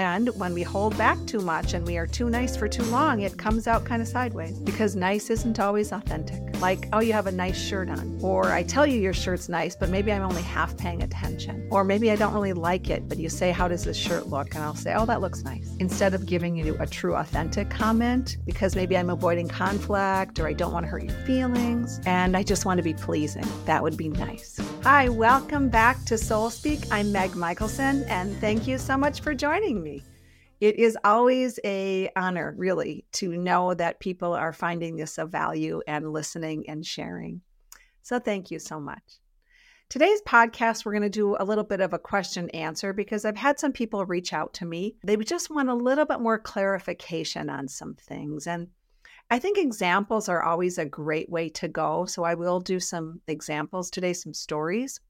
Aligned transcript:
And 0.00 0.30
when 0.36 0.54
we 0.54 0.62
hold 0.62 0.96
back 0.96 1.18
too 1.26 1.40
much 1.40 1.74
and 1.74 1.86
we 1.86 1.98
are 1.98 2.06
too 2.06 2.30
nice 2.30 2.56
for 2.56 2.66
too 2.66 2.84
long, 2.84 3.20
it 3.20 3.36
comes 3.36 3.66
out 3.66 3.84
kind 3.84 4.00
of 4.00 4.08
sideways 4.08 4.58
because 4.58 4.96
nice 4.96 5.28
isn't 5.28 5.60
always 5.60 5.92
authentic. 5.92 6.49
Like, 6.60 6.88
oh, 6.92 7.00
you 7.00 7.14
have 7.14 7.26
a 7.26 7.32
nice 7.32 7.58
shirt 7.58 7.88
on. 7.88 8.18
Or 8.20 8.52
I 8.52 8.62
tell 8.62 8.86
you 8.86 9.00
your 9.00 9.14
shirt's 9.14 9.48
nice, 9.48 9.74
but 9.74 9.88
maybe 9.88 10.12
I'm 10.12 10.20
only 10.22 10.42
half 10.42 10.76
paying 10.76 11.02
attention. 11.02 11.66
Or 11.70 11.84
maybe 11.84 12.10
I 12.10 12.16
don't 12.16 12.34
really 12.34 12.52
like 12.52 12.90
it, 12.90 13.08
but 13.08 13.16
you 13.16 13.30
say, 13.30 13.50
how 13.50 13.66
does 13.66 13.84
this 13.84 13.96
shirt 13.96 14.26
look? 14.26 14.54
And 14.54 14.62
I'll 14.62 14.74
say, 14.74 14.92
oh, 14.94 15.06
that 15.06 15.22
looks 15.22 15.42
nice. 15.42 15.74
Instead 15.78 16.12
of 16.12 16.26
giving 16.26 16.56
you 16.56 16.76
a 16.78 16.86
true 16.86 17.16
authentic 17.16 17.70
comment 17.70 18.36
because 18.44 18.76
maybe 18.76 18.94
I'm 18.94 19.08
avoiding 19.08 19.48
conflict 19.48 20.38
or 20.38 20.46
I 20.46 20.52
don't 20.52 20.72
want 20.72 20.84
to 20.84 20.90
hurt 20.90 21.02
your 21.02 21.16
feelings 21.24 21.98
and 22.04 22.36
I 22.36 22.42
just 22.42 22.66
want 22.66 22.76
to 22.76 22.84
be 22.84 22.94
pleasing. 22.94 23.46
That 23.64 23.82
would 23.82 23.96
be 23.96 24.10
nice. 24.10 24.60
Hi, 24.82 25.08
welcome 25.08 25.70
back 25.70 26.04
to 26.04 26.18
Soul 26.18 26.50
Speak. 26.50 26.80
I'm 26.90 27.10
Meg 27.10 27.34
Michaelson 27.36 28.04
and 28.04 28.36
thank 28.36 28.66
you 28.66 28.76
so 28.76 28.98
much 28.98 29.22
for 29.22 29.34
joining 29.34 29.82
me. 29.82 30.02
It 30.60 30.78
is 30.78 30.96
always 31.04 31.58
a 31.64 32.10
honor, 32.16 32.54
really, 32.56 33.06
to 33.12 33.30
know 33.30 33.72
that 33.72 33.98
people 33.98 34.34
are 34.34 34.52
finding 34.52 34.96
this 34.96 35.16
of 35.16 35.30
value 35.30 35.80
and 35.86 36.12
listening 36.12 36.68
and 36.68 36.84
sharing. 36.84 37.40
So 38.02 38.18
thank 38.18 38.50
you 38.50 38.58
so 38.58 38.78
much. 38.78 39.20
Today's 39.88 40.20
podcast, 40.22 40.84
we're 40.84 40.92
going 40.92 41.02
to 41.02 41.08
do 41.08 41.34
a 41.40 41.44
little 41.44 41.64
bit 41.64 41.80
of 41.80 41.94
a 41.94 41.98
question 41.98 42.50
answer 42.50 42.92
because 42.92 43.24
I've 43.24 43.38
had 43.38 43.58
some 43.58 43.72
people 43.72 44.04
reach 44.04 44.32
out 44.34 44.52
to 44.54 44.66
me. 44.66 44.96
They 45.02 45.16
just 45.16 45.50
want 45.50 45.70
a 45.70 45.74
little 45.74 46.04
bit 46.04 46.20
more 46.20 46.38
clarification 46.38 47.48
on 47.48 47.66
some 47.66 47.94
things. 47.94 48.46
And 48.46 48.68
I 49.30 49.38
think 49.38 49.56
examples 49.56 50.28
are 50.28 50.42
always 50.42 50.76
a 50.76 50.84
great 50.84 51.30
way 51.30 51.48
to 51.50 51.68
go. 51.68 52.04
So 52.04 52.22
I 52.22 52.34
will 52.34 52.60
do 52.60 52.78
some 52.78 53.20
examples 53.26 53.90
today, 53.90 54.12
some 54.12 54.34
stories. 54.34 55.00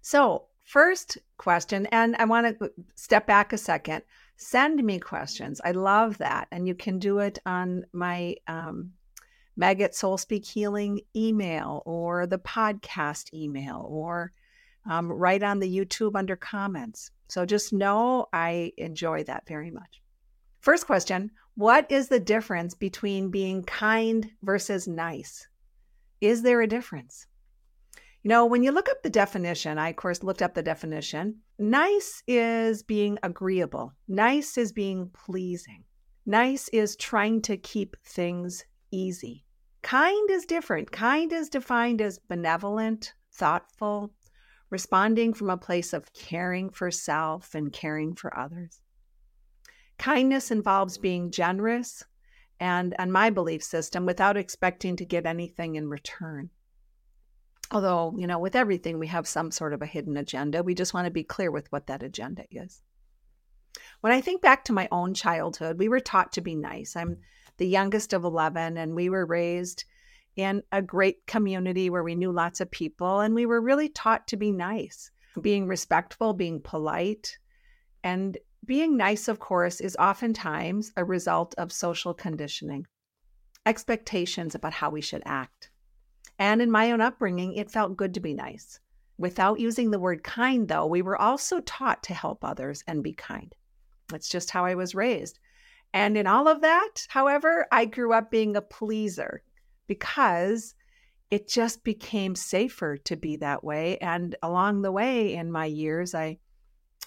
So 0.00 0.46
First 0.70 1.18
question, 1.36 1.86
and 1.86 2.14
I 2.20 2.26
want 2.26 2.60
to 2.60 2.70
step 2.94 3.26
back 3.26 3.52
a 3.52 3.58
second. 3.58 4.04
Send 4.36 4.84
me 4.84 5.00
questions. 5.00 5.60
I 5.64 5.72
love 5.72 6.18
that. 6.18 6.46
And 6.52 6.68
you 6.68 6.76
can 6.76 7.00
do 7.00 7.18
it 7.18 7.40
on 7.44 7.86
my 7.92 8.36
um, 8.46 8.92
Meg 9.56 9.80
at 9.80 9.96
Soul 9.96 10.16
Speak 10.16 10.46
Healing 10.46 11.00
email 11.16 11.82
or 11.86 12.24
the 12.24 12.38
podcast 12.38 13.34
email 13.34 13.84
or 13.88 14.30
um, 14.88 15.10
right 15.10 15.42
on 15.42 15.58
the 15.58 15.76
YouTube 15.76 16.14
under 16.14 16.36
comments. 16.36 17.10
So 17.26 17.44
just 17.44 17.72
know 17.72 18.28
I 18.32 18.70
enjoy 18.76 19.24
that 19.24 19.48
very 19.48 19.72
much. 19.72 20.00
First 20.60 20.86
question 20.86 21.32
What 21.56 21.90
is 21.90 22.06
the 22.06 22.20
difference 22.20 22.76
between 22.76 23.32
being 23.32 23.64
kind 23.64 24.30
versus 24.44 24.86
nice? 24.86 25.48
Is 26.20 26.42
there 26.42 26.60
a 26.60 26.68
difference? 26.68 27.26
You 28.22 28.28
know, 28.28 28.44
when 28.44 28.62
you 28.62 28.70
look 28.70 28.90
up 28.90 29.02
the 29.02 29.08
definition, 29.08 29.78
I, 29.78 29.88
of 29.88 29.96
course, 29.96 30.22
looked 30.22 30.42
up 30.42 30.52
the 30.52 30.62
definition. 30.62 31.36
Nice 31.58 32.22
is 32.26 32.82
being 32.82 33.18
agreeable, 33.22 33.94
nice 34.08 34.58
is 34.58 34.72
being 34.72 35.10
pleasing, 35.14 35.84
nice 36.26 36.68
is 36.68 36.96
trying 36.96 37.40
to 37.42 37.56
keep 37.56 37.96
things 38.04 38.64
easy. 38.90 39.46
Kind 39.82 40.30
is 40.30 40.44
different. 40.44 40.92
Kind 40.92 41.32
is 41.32 41.48
defined 41.48 42.02
as 42.02 42.18
benevolent, 42.18 43.14
thoughtful, 43.32 44.12
responding 44.68 45.32
from 45.32 45.48
a 45.48 45.56
place 45.56 45.94
of 45.94 46.12
caring 46.12 46.68
for 46.68 46.90
self 46.90 47.54
and 47.54 47.72
caring 47.72 48.14
for 48.14 48.38
others. 48.38 48.82
Kindness 49.98 50.50
involves 50.50 50.98
being 50.98 51.30
generous 51.30 52.04
and, 52.58 52.94
on 52.98 53.10
my 53.10 53.30
belief 53.30 53.62
system, 53.62 54.04
without 54.04 54.36
expecting 54.36 54.96
to 54.96 55.06
get 55.06 55.24
anything 55.24 55.76
in 55.76 55.88
return. 55.88 56.50
Although, 57.70 58.14
you 58.16 58.26
know, 58.26 58.38
with 58.38 58.56
everything, 58.56 58.98
we 58.98 59.06
have 59.06 59.28
some 59.28 59.50
sort 59.50 59.72
of 59.72 59.82
a 59.82 59.86
hidden 59.86 60.16
agenda. 60.16 60.62
We 60.62 60.74
just 60.74 60.92
want 60.92 61.04
to 61.04 61.10
be 61.10 61.22
clear 61.22 61.50
with 61.50 61.70
what 61.70 61.86
that 61.86 62.02
agenda 62.02 62.44
is. 62.50 62.82
When 64.00 64.12
I 64.12 64.20
think 64.20 64.42
back 64.42 64.64
to 64.64 64.72
my 64.72 64.88
own 64.90 65.14
childhood, 65.14 65.78
we 65.78 65.88
were 65.88 66.00
taught 66.00 66.32
to 66.32 66.40
be 66.40 66.56
nice. 66.56 66.96
I'm 66.96 67.18
the 67.58 67.68
youngest 67.68 68.12
of 68.12 68.24
11, 68.24 68.76
and 68.76 68.94
we 68.94 69.08
were 69.08 69.24
raised 69.24 69.84
in 70.34 70.62
a 70.72 70.82
great 70.82 71.26
community 71.26 71.90
where 71.90 72.02
we 72.02 72.14
knew 72.14 72.32
lots 72.32 72.60
of 72.60 72.70
people, 72.70 73.20
and 73.20 73.34
we 73.34 73.46
were 73.46 73.60
really 73.60 73.88
taught 73.88 74.26
to 74.28 74.36
be 74.36 74.50
nice, 74.50 75.10
being 75.40 75.66
respectful, 75.66 76.32
being 76.32 76.60
polite. 76.60 77.38
And 78.02 78.38
being 78.64 78.96
nice, 78.96 79.28
of 79.28 79.38
course, 79.38 79.80
is 79.80 79.96
oftentimes 79.96 80.92
a 80.96 81.04
result 81.04 81.54
of 81.58 81.70
social 81.70 82.14
conditioning, 82.14 82.86
expectations 83.66 84.54
about 84.54 84.72
how 84.72 84.90
we 84.90 85.00
should 85.00 85.22
act. 85.24 85.70
And 86.40 86.62
in 86.62 86.70
my 86.70 86.90
own 86.90 87.02
upbringing, 87.02 87.52
it 87.52 87.70
felt 87.70 87.98
good 87.98 88.14
to 88.14 88.20
be 88.20 88.32
nice. 88.32 88.80
Without 89.18 89.60
using 89.60 89.90
the 89.90 89.98
word 89.98 90.24
kind, 90.24 90.66
though, 90.66 90.86
we 90.86 91.02
were 91.02 91.20
also 91.20 91.60
taught 91.60 92.02
to 92.04 92.14
help 92.14 92.42
others 92.42 92.82
and 92.86 93.02
be 93.02 93.12
kind. 93.12 93.54
That's 94.08 94.30
just 94.30 94.50
how 94.50 94.64
I 94.64 94.74
was 94.74 94.94
raised. 94.94 95.38
And 95.92 96.16
in 96.16 96.26
all 96.26 96.48
of 96.48 96.62
that, 96.62 97.06
however, 97.08 97.66
I 97.70 97.84
grew 97.84 98.14
up 98.14 98.30
being 98.30 98.56
a 98.56 98.62
pleaser 98.62 99.42
because 99.86 100.74
it 101.30 101.46
just 101.46 101.84
became 101.84 102.34
safer 102.34 102.96
to 102.96 103.16
be 103.16 103.36
that 103.36 103.62
way. 103.62 103.98
And 103.98 104.34
along 104.42 104.80
the 104.80 104.92
way 104.92 105.34
in 105.34 105.52
my 105.52 105.66
years, 105.66 106.14
I 106.14 106.38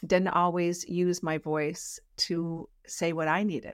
didn't 0.05 0.27
always 0.27 0.87
use 0.87 1.23
my 1.23 1.39
voice 1.39 1.99
to 2.17 2.69
say 2.85 3.13
what 3.13 3.27
I 3.27 3.41
needed. 3.41 3.73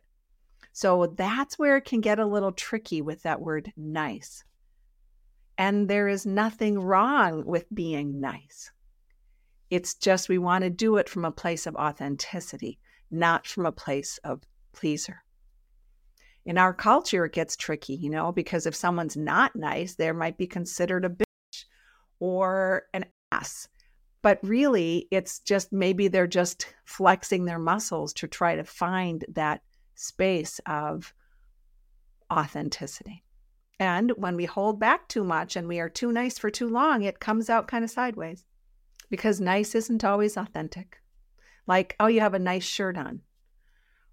So 0.72 1.08
that's 1.18 1.60
where 1.60 1.76
it 1.76 1.86
can 1.86 2.00
get 2.00 2.18
a 2.18 2.26
little 2.26 2.54
tricky 2.54 3.02
with 3.02 3.24
that 3.24 3.42
word 3.42 3.74
nice. 3.76 4.46
And 5.60 5.90
there 5.90 6.08
is 6.08 6.26
nothing 6.26 6.80
wrong 6.80 7.46
with 7.46 7.66
being 7.76 8.22
nice. 8.22 8.72
It's 9.70 9.94
just 9.94 10.30
we 10.30 10.38
want 10.38 10.64
to 10.64 10.70
do 10.70 10.96
it 10.96 11.10
from 11.10 11.26
a 11.26 11.34
place 11.34 11.68
of 11.68 11.76
authenticity, 11.76 12.80
not 13.12 13.46
from 13.46 13.66
a 13.66 13.72
place 13.74 14.20
of 14.24 14.42
pleaser. 14.72 15.22
In 16.46 16.58
our 16.58 16.74
culture, 16.74 17.26
it 17.26 17.34
gets 17.34 17.58
tricky, 17.58 17.94
you 17.94 18.10
know, 18.10 18.32
because 18.32 18.66
if 18.66 18.74
someone's 18.74 19.18
not 19.18 19.54
nice, 19.54 19.96
they 19.96 20.10
might 20.14 20.38
be 20.38 20.48
considered 20.48 21.04
a 21.04 21.10
bitch 21.10 21.66
or 22.22 22.84
an 22.94 23.04
ass. 23.34 23.68
But 24.22 24.40
really, 24.42 25.10
it's 25.12 25.40
just 25.40 25.74
maybe 25.74 26.08
they're 26.08 26.26
just 26.26 26.74
flexing 26.86 27.44
their 27.44 27.60
muscles 27.60 28.14
to 28.14 28.30
try 28.30 28.56
to 28.56 28.64
find 28.64 29.26
that 29.28 29.62
space 29.96 30.62
of 30.66 31.14
authenticity. 32.32 33.24
And 33.80 34.12
when 34.18 34.36
we 34.36 34.46
hold 34.46 34.80
back 34.80 35.08
too 35.08 35.24
much 35.24 35.56
and 35.56 35.68
we 35.68 35.80
are 35.80 35.90
too 35.90 36.12
nice 36.12 36.38
for 36.38 36.50
too 36.50 36.68
long, 36.68 37.04
it 37.04 37.22
comes 37.22 37.50
out 37.50 37.68
kind 37.68 37.84
of 37.84 37.90
sideways 37.90 38.46
because 39.10 39.40
nice 39.40 39.74
isn't 39.74 40.04
always 40.04 40.36
authentic. 40.36 41.02
Like, 41.66 41.96
oh, 42.00 42.08
you 42.08 42.20
have 42.20 42.34
a 42.34 42.40
nice 42.40 42.66
shirt 42.66 42.98
on. 42.98 43.22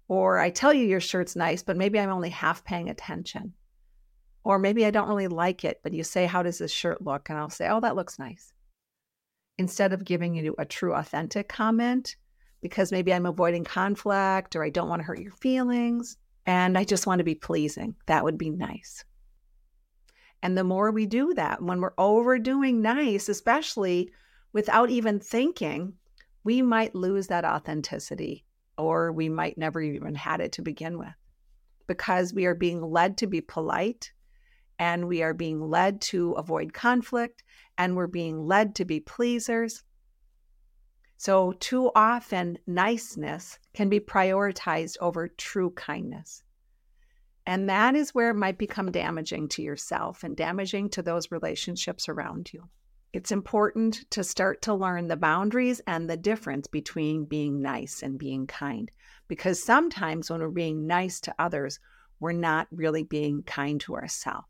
Or 0.07 0.39
I 0.39 0.51
tell 0.51 0.73
you 0.73 0.85
your 0.85 1.01
shirt's 1.01 1.35
nice, 1.35 1.63
but 1.63 1.75
maybe 1.75 1.99
I'm 1.99 2.09
only 2.09 2.29
half 2.29 2.63
paying 2.63 2.89
attention. 2.89 3.53
Or 4.45 4.57
maybe 4.57 4.85
I 4.85 4.91
don't 4.91 5.09
really 5.09 5.27
like 5.27 5.65
it, 5.65 5.81
but 5.83 5.93
you 5.93 6.05
say, 6.05 6.25
how 6.25 6.43
does 6.43 6.59
this 6.59 6.71
shirt 6.71 7.01
look? 7.01 7.29
And 7.29 7.37
I'll 7.37 7.49
say, 7.49 7.67
oh, 7.67 7.81
that 7.81 7.97
looks 7.97 8.17
nice. 8.17 8.53
Instead 9.57 9.91
of 9.91 10.05
giving 10.05 10.33
you 10.35 10.55
a 10.57 10.65
true, 10.65 10.93
authentic 10.93 11.49
comment, 11.49 12.15
because 12.61 12.91
maybe 12.91 13.13
I'm 13.13 13.25
avoiding 13.25 13.65
conflict 13.65 14.55
or 14.55 14.63
I 14.63 14.69
don't 14.69 14.87
want 14.87 15.01
to 15.01 15.03
hurt 15.03 15.19
your 15.19 15.33
feelings 15.33 16.15
and 16.45 16.77
I 16.77 16.85
just 16.85 17.05
want 17.05 17.19
to 17.19 17.25
be 17.25 17.35
pleasing. 17.35 17.95
That 18.05 18.23
would 18.23 18.37
be 18.37 18.49
nice. 18.49 19.03
And 20.41 20.57
the 20.57 20.63
more 20.63 20.91
we 20.91 21.05
do 21.05 21.33
that, 21.33 21.61
when 21.61 21.81
we're 21.81 21.93
overdoing 21.97 22.81
nice, 22.81 23.27
especially 23.27 24.11
without 24.53 24.89
even 24.89 25.19
thinking, 25.19 25.93
we 26.43 26.61
might 26.61 26.95
lose 26.95 27.27
that 27.27 27.45
authenticity 27.45 28.45
or 28.77 29.11
we 29.11 29.29
might 29.29 29.57
never 29.57 29.81
even 29.81 30.15
had 30.15 30.39
it 30.39 30.51
to 30.53 30.61
begin 30.61 30.97
with 30.97 31.13
because 31.87 32.33
we 32.33 32.45
are 32.45 32.55
being 32.55 32.81
led 32.81 33.17
to 33.17 33.27
be 33.27 33.41
polite 33.41 34.11
and 34.79 35.07
we 35.07 35.23
are 35.23 35.33
being 35.33 35.61
led 35.61 36.01
to 36.01 36.33
avoid 36.33 36.73
conflict 36.73 37.43
and 37.77 37.95
we're 37.95 38.07
being 38.07 38.45
led 38.45 38.75
to 38.75 38.85
be 38.85 38.99
pleasers. 38.99 39.83
So, 41.17 41.53
too 41.53 41.89
often, 41.95 42.59
niceness 42.67 43.57
can 43.73 43.89
be 43.89 43.99
prioritized 43.99 44.97
over 45.01 45.27
true 45.27 45.71
kindness. 45.71 46.43
And 47.47 47.69
that 47.69 47.95
is 47.95 48.13
where 48.13 48.31
it 48.31 48.35
might 48.35 48.57
become 48.57 48.91
damaging 48.91 49.47
to 49.49 49.61
yourself 49.61 50.25
and 50.25 50.35
damaging 50.35 50.89
to 50.89 51.01
those 51.01 51.31
relationships 51.31 52.09
around 52.09 52.51
you. 52.51 52.67
It's 53.13 53.31
important 53.31 54.03
to 54.11 54.23
start 54.25 54.61
to 54.63 54.73
learn 54.73 55.07
the 55.07 55.15
boundaries 55.15 55.79
and 55.87 56.09
the 56.09 56.17
difference 56.17 56.67
between 56.67 57.23
being 57.23 57.61
nice 57.61 58.03
and 58.03 58.19
being 58.19 58.47
kind. 58.47 58.91
Because 59.29 59.63
sometimes 59.63 60.29
when 60.29 60.41
we're 60.41 60.49
being 60.49 60.87
nice 60.87 61.21
to 61.21 61.35
others, 61.39 61.79
we're 62.19 62.33
not 62.33 62.67
really 62.69 63.03
being 63.03 63.43
kind 63.43 63.79
to 63.81 63.95
ourselves. 63.95 64.47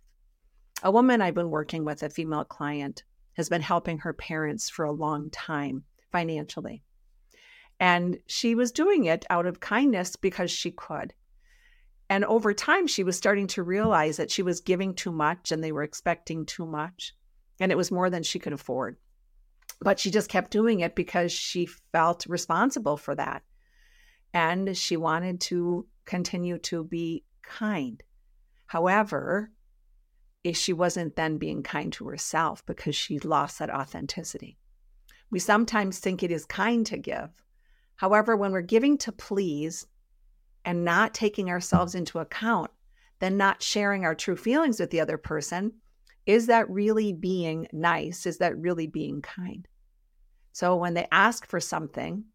A 0.82 0.90
woman 0.90 1.22
I've 1.22 1.36
been 1.36 1.52
working 1.52 1.86
with, 1.86 2.02
a 2.02 2.10
female 2.10 2.46
client, 2.46 3.04
has 3.34 3.48
been 3.48 3.62
helping 3.62 4.00
her 4.00 4.14
parents 4.14 4.72
for 4.72 4.86
a 4.86 4.92
long 4.92 5.30
time 5.30 5.84
financially. 6.12 6.82
And 7.80 8.18
she 8.26 8.56
was 8.56 8.72
doing 8.72 9.06
it 9.06 9.24
out 9.30 9.46
of 9.46 9.60
kindness 9.60 10.16
because 10.16 10.50
she 10.50 10.72
could. 10.72 11.14
And 12.10 12.24
over 12.26 12.54
time, 12.54 12.88
she 12.88 13.04
was 13.04 13.18
starting 13.18 13.48
to 13.48 13.64
realize 13.64 14.18
that 14.18 14.32
she 14.32 14.42
was 14.42 14.62
giving 14.62 14.94
too 14.94 15.12
much 15.12 15.52
and 15.52 15.64
they 15.64 15.72
were 15.72 15.84
expecting 15.84 16.46
too 16.46 16.66
much. 16.66 17.14
And 17.60 17.72
it 17.72 17.78
was 17.78 17.92
more 17.92 18.10
than 18.10 18.24
she 18.24 18.40
could 18.40 18.54
afford. 18.54 18.98
But 19.82 20.00
she 20.00 20.10
just 20.10 20.30
kept 20.30 20.52
doing 20.52 20.80
it 20.80 20.96
because 20.96 21.32
she 21.32 21.68
felt 21.92 22.26
responsible 22.28 22.98
for 22.98 23.16
that. 23.16 23.44
and 24.34 24.78
she 24.78 24.98
wanted 24.98 25.42
to 25.42 25.88
continue 26.06 26.58
to 26.60 26.84
be 26.84 27.24
kind. 27.44 28.04
However, 28.68 29.52
she 30.54 30.74
wasn't 30.74 31.16
then 31.16 31.38
being 31.38 31.64
kind 31.64 31.92
to 31.94 32.08
herself 32.08 32.66
because 32.66 32.96
she 32.96 33.20
lost 33.20 33.60
that 33.60 33.74
authenticity. 33.74 34.58
We 35.30 35.40
sometimes 35.40 36.00
think 36.00 36.24
it 36.24 36.32
is 36.32 36.46
kind 36.46 36.86
to 36.86 36.98
give. 36.98 37.30
However, 37.96 38.38
when 38.38 38.52
we're 38.52 38.62
giving 38.62 38.98
to 39.00 39.12
please 39.12 39.88
and 40.68 40.84
not 40.84 41.14
taking 41.14 41.50
ourselves 41.50 41.96
into 41.96 42.20
account, 42.20 42.70
then 43.20 43.38
not 43.38 43.64
sharing 43.64 44.04
our 44.04 44.14
true 44.14 44.36
feelings 44.36 44.82
with 44.82 44.92
the 44.92 45.00
other 45.00 45.18
person, 45.18 45.72
is 46.26 46.48
that 46.48 46.70
really 46.70 47.14
being 47.14 47.66
nice? 47.72 48.26
Is 48.26 48.40
that 48.40 48.58
really 48.58 48.86
being 48.86 49.22
kind? 49.22 49.66
So 50.52 50.76
when 50.76 50.94
they 50.94 51.08
ask 51.10 51.48
for 51.48 51.62
something 51.62 52.26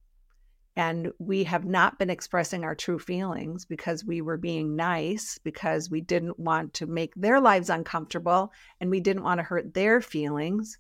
and 0.76 1.12
we 1.18 1.44
have 1.44 1.66
not 1.66 1.98
been 1.98 2.08
expressing 2.08 2.64
our 2.64 2.74
true 2.74 2.98
feelings 2.98 3.66
because 3.66 4.02
we 4.02 4.22
were 4.22 4.38
being 4.38 4.76
nice, 4.76 5.36
because 5.44 5.90
we 5.90 6.00
didn't 6.00 6.38
want 6.38 6.72
to 6.72 6.86
make 6.86 7.12
their 7.14 7.38
lives 7.38 7.68
uncomfortable 7.68 8.50
and 8.80 8.88
we 8.88 9.00
didn't 9.00 9.24
want 9.24 9.40
to 9.40 9.44
hurt 9.44 9.74
their 9.74 10.00
feelings, 10.00 10.78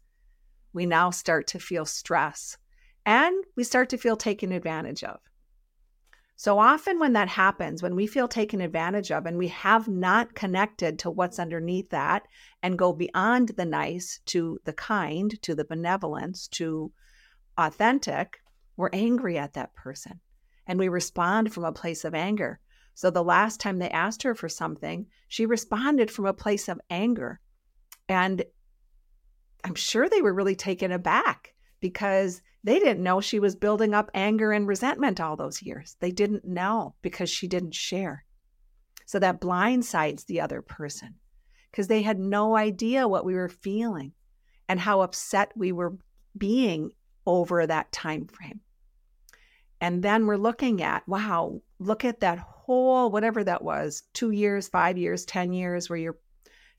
we 0.72 0.86
now 0.86 1.10
start 1.10 1.48
to 1.48 1.58
feel 1.58 1.84
stress 1.84 2.56
and 3.04 3.44
we 3.56 3.62
start 3.62 3.90
to 3.90 3.98
feel 3.98 4.16
taken 4.16 4.52
advantage 4.52 5.04
of. 5.04 5.20
So 6.42 6.58
often, 6.58 6.98
when 6.98 7.12
that 7.12 7.28
happens, 7.28 7.84
when 7.84 7.94
we 7.94 8.08
feel 8.08 8.26
taken 8.26 8.60
advantage 8.60 9.12
of 9.12 9.26
and 9.26 9.38
we 9.38 9.46
have 9.46 9.86
not 9.86 10.34
connected 10.34 10.98
to 10.98 11.08
what's 11.08 11.38
underneath 11.38 11.90
that 11.90 12.26
and 12.64 12.76
go 12.76 12.92
beyond 12.92 13.50
the 13.50 13.64
nice 13.64 14.18
to 14.26 14.58
the 14.64 14.72
kind, 14.72 15.40
to 15.42 15.54
the 15.54 15.64
benevolence, 15.64 16.48
to 16.48 16.90
authentic, 17.56 18.40
we're 18.76 18.90
angry 18.92 19.38
at 19.38 19.52
that 19.52 19.72
person 19.74 20.18
and 20.66 20.80
we 20.80 20.88
respond 20.88 21.54
from 21.54 21.62
a 21.62 21.70
place 21.70 22.04
of 22.04 22.12
anger. 22.12 22.58
So 22.94 23.08
the 23.08 23.22
last 23.22 23.60
time 23.60 23.78
they 23.78 23.90
asked 23.90 24.24
her 24.24 24.34
for 24.34 24.48
something, 24.48 25.06
she 25.28 25.46
responded 25.46 26.10
from 26.10 26.26
a 26.26 26.34
place 26.34 26.68
of 26.68 26.80
anger. 26.90 27.38
And 28.08 28.42
I'm 29.62 29.76
sure 29.76 30.08
they 30.08 30.22
were 30.22 30.34
really 30.34 30.56
taken 30.56 30.90
aback 30.90 31.54
because 31.78 32.42
they 32.64 32.78
didn't 32.78 33.02
know 33.02 33.20
she 33.20 33.40
was 33.40 33.56
building 33.56 33.92
up 33.92 34.10
anger 34.14 34.52
and 34.52 34.66
resentment 34.66 35.20
all 35.20 35.36
those 35.36 35.62
years. 35.62 35.96
They 36.00 36.10
didn't 36.10 36.44
know 36.44 36.94
because 37.02 37.28
she 37.28 37.48
didn't 37.48 37.74
share. 37.74 38.24
So 39.06 39.18
that 39.18 39.40
blindsides 39.40 40.26
the 40.26 40.40
other 40.40 40.62
person 40.62 41.14
because 41.70 41.88
they 41.88 42.02
had 42.02 42.18
no 42.18 42.56
idea 42.56 43.08
what 43.08 43.24
we 43.24 43.34
were 43.34 43.48
feeling 43.48 44.12
and 44.68 44.78
how 44.78 45.00
upset 45.00 45.52
we 45.56 45.72
were 45.72 45.96
being 46.36 46.90
over 47.26 47.66
that 47.66 47.92
time 47.92 48.26
frame. 48.26 48.60
And 49.80 50.02
then 50.02 50.26
we're 50.26 50.36
looking 50.36 50.82
at, 50.82 51.06
wow, 51.08 51.60
look 51.80 52.04
at 52.04 52.20
that 52.20 52.38
whole 52.38 53.10
whatever 53.10 53.42
that 53.42 53.64
was, 53.64 54.04
2 54.14 54.30
years, 54.30 54.68
5 54.68 54.96
years, 54.96 55.24
10 55.24 55.52
years 55.52 55.90
where 55.90 55.98
you're 55.98 56.18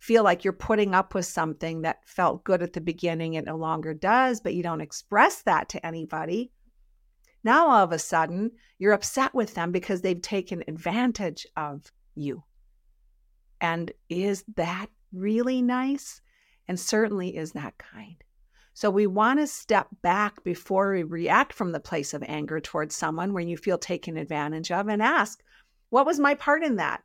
feel 0.04 0.22
like 0.22 0.44
you're 0.44 0.52
putting 0.52 0.94
up 0.94 1.14
with 1.14 1.26
something 1.26 1.84
that 1.84 2.06
felt 2.06 2.44
good 2.44 2.62
at 2.62 2.74
the 2.74 2.82
beginning 2.82 3.38
and 3.38 3.46
no 3.46 3.56
longer 3.56 3.94
does, 3.94 4.42
but 4.42 4.54
you 4.54 4.62
don't 4.62 4.82
express 4.82 5.44
that 5.44 5.70
to 5.70 5.86
anybody. 5.86 6.52
Now, 7.42 7.70
all 7.70 7.86
of 7.86 7.94
a 7.94 8.00
sudden, 8.00 8.52
you're 8.80 8.92
upset 8.92 9.34
with 9.34 9.54
them 9.54 9.72
because 9.72 10.02
they've 10.02 10.22
taken 10.22 10.62
advantage 10.68 11.48
of 11.56 11.90
you. 12.16 12.44
And 13.62 13.94
is 14.10 14.44
that 14.58 14.88
really 15.14 15.62
nice? 15.62 16.20
And 16.68 16.78
certainly 16.78 17.38
is 17.38 17.54
that 17.54 17.78
kind. 17.78 18.22
So 18.74 18.90
we 18.90 19.08
want 19.08 19.40
to 19.40 19.48
step 19.48 19.88
back 20.02 20.44
before 20.44 20.92
we 20.92 21.04
react 21.04 21.54
from 21.54 21.72
the 21.72 21.80
place 21.80 22.14
of 22.14 22.24
anger 22.28 22.60
towards 22.60 22.94
someone 22.94 23.32
when 23.32 23.48
you 23.48 23.56
feel 23.56 23.78
taken 23.78 24.18
advantage 24.18 24.70
of 24.70 24.90
and 24.90 25.02
ask, 25.02 25.42
what 25.92 26.06
was 26.06 26.20
my 26.20 26.34
part 26.34 26.62
in 26.62 26.76
that? 26.76 27.04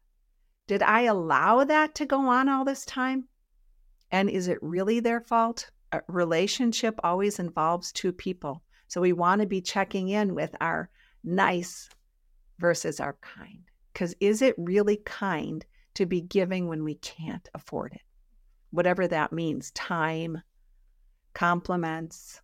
Did 0.69 0.82
I 0.82 1.03
allow 1.03 1.65
that 1.65 1.94
to 1.94 2.05
go 2.05 2.29
on 2.29 2.50
all 2.50 2.62
this 2.62 2.85
time? 2.85 3.26
And 4.11 4.29
is 4.29 4.49
it 4.49 4.59
really 4.61 5.00
their 5.00 5.23
fault? 5.23 5.70
A 5.93 6.03
relationship 6.09 7.00
always 7.03 7.38
involves 7.38 7.91
two 7.91 8.12
people. 8.12 8.62
So 8.87 9.00
we 9.00 9.15
want 9.15 9.41
to 9.41 9.47
be 9.47 9.62
checking 9.62 10.11
in 10.11 10.35
with 10.35 10.55
our 10.61 10.91
nice 11.25 11.88
versus 12.59 13.00
our 13.00 13.17
kind. 13.23 13.65
Because 13.94 14.15
is 14.20 14.43
it 14.43 14.55
really 14.59 14.99
kind 14.99 15.65
to 15.94 16.05
be 16.05 16.20
giving 16.20 16.69
when 16.69 16.85
we 16.85 16.97
can't 16.97 17.49
afford 17.55 17.94
it? 17.94 18.03
Whatever 18.70 19.09
that 19.09 19.32
means 19.32 19.70
time, 19.70 20.43
compliments, 21.32 22.43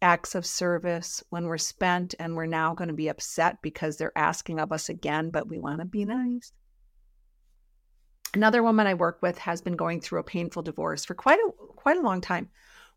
acts 0.00 0.34
of 0.34 0.46
service 0.46 1.22
when 1.28 1.44
we're 1.44 1.58
spent 1.58 2.14
and 2.18 2.34
we're 2.34 2.46
now 2.46 2.74
going 2.74 2.88
to 2.88 2.94
be 2.94 3.08
upset 3.08 3.60
because 3.60 3.98
they're 3.98 4.16
asking 4.16 4.58
of 4.58 4.72
us 4.72 4.88
again, 4.88 5.28
but 5.28 5.48
we 5.48 5.58
want 5.58 5.80
to 5.80 5.84
be 5.84 6.06
nice. 6.06 6.50
Another 8.34 8.62
woman 8.62 8.86
I 8.86 8.94
work 8.94 9.18
with 9.20 9.38
has 9.38 9.60
been 9.60 9.76
going 9.76 10.00
through 10.00 10.20
a 10.20 10.24
painful 10.24 10.62
divorce 10.62 11.04
for 11.04 11.14
quite 11.14 11.38
a 11.38 11.50
quite 11.76 11.98
a 11.98 12.02
long 12.02 12.20
time 12.20 12.48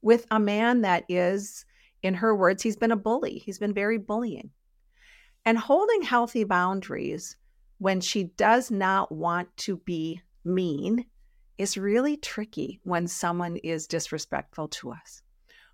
with 0.02 0.26
a 0.32 0.40
man 0.40 0.82
that 0.82 1.04
is 1.10 1.66
in 2.04 2.14
her 2.14 2.36
words 2.36 2.64
he's 2.64 2.78
been 2.78 2.92
a 2.92 2.96
bully. 2.96 3.40
He's 3.40 3.60
been 3.60 3.74
very 3.74 3.98
bullying. 3.98 4.52
And 5.44 5.58
holding 5.58 6.04
healthy 6.04 6.44
boundaries 6.44 7.36
when 7.80 8.02
she 8.02 8.26
does 8.38 8.72
not 8.72 9.12
want 9.12 9.56
to 9.58 9.78
be 9.78 10.22
mean 10.44 11.06
is 11.58 11.78
really 11.78 12.18
tricky 12.18 12.80
when 12.84 13.08
someone 13.08 13.58
is 13.58 13.88
disrespectful 13.88 14.68
to 14.68 14.92
us. 14.92 15.22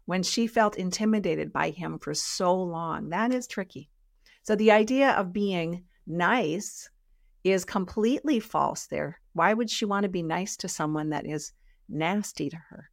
When 0.06 0.24
she 0.24 0.48
felt 0.48 0.78
intimidated 0.78 1.54
by 1.54 1.70
him 1.70 2.00
for 2.00 2.14
so 2.14 2.56
long, 2.56 3.10
that 3.10 3.32
is 3.32 3.48
tricky. 3.48 3.90
So 4.44 4.56
the 4.56 4.72
idea 4.72 5.12
of 5.12 5.34
being 5.34 5.84
nice 6.08 6.90
is 7.44 7.66
completely 7.66 8.40
false 8.40 8.88
there. 8.88 9.20
Why 9.34 9.54
would 9.54 9.70
she 9.70 9.86
want 9.86 10.04
to 10.04 10.10
be 10.10 10.24
nice 10.24 10.58
to 10.58 10.68
someone 10.68 11.10
that 11.10 11.26
is 11.26 11.54
nasty 11.90 12.50
to 12.50 12.58
her? 12.58 12.90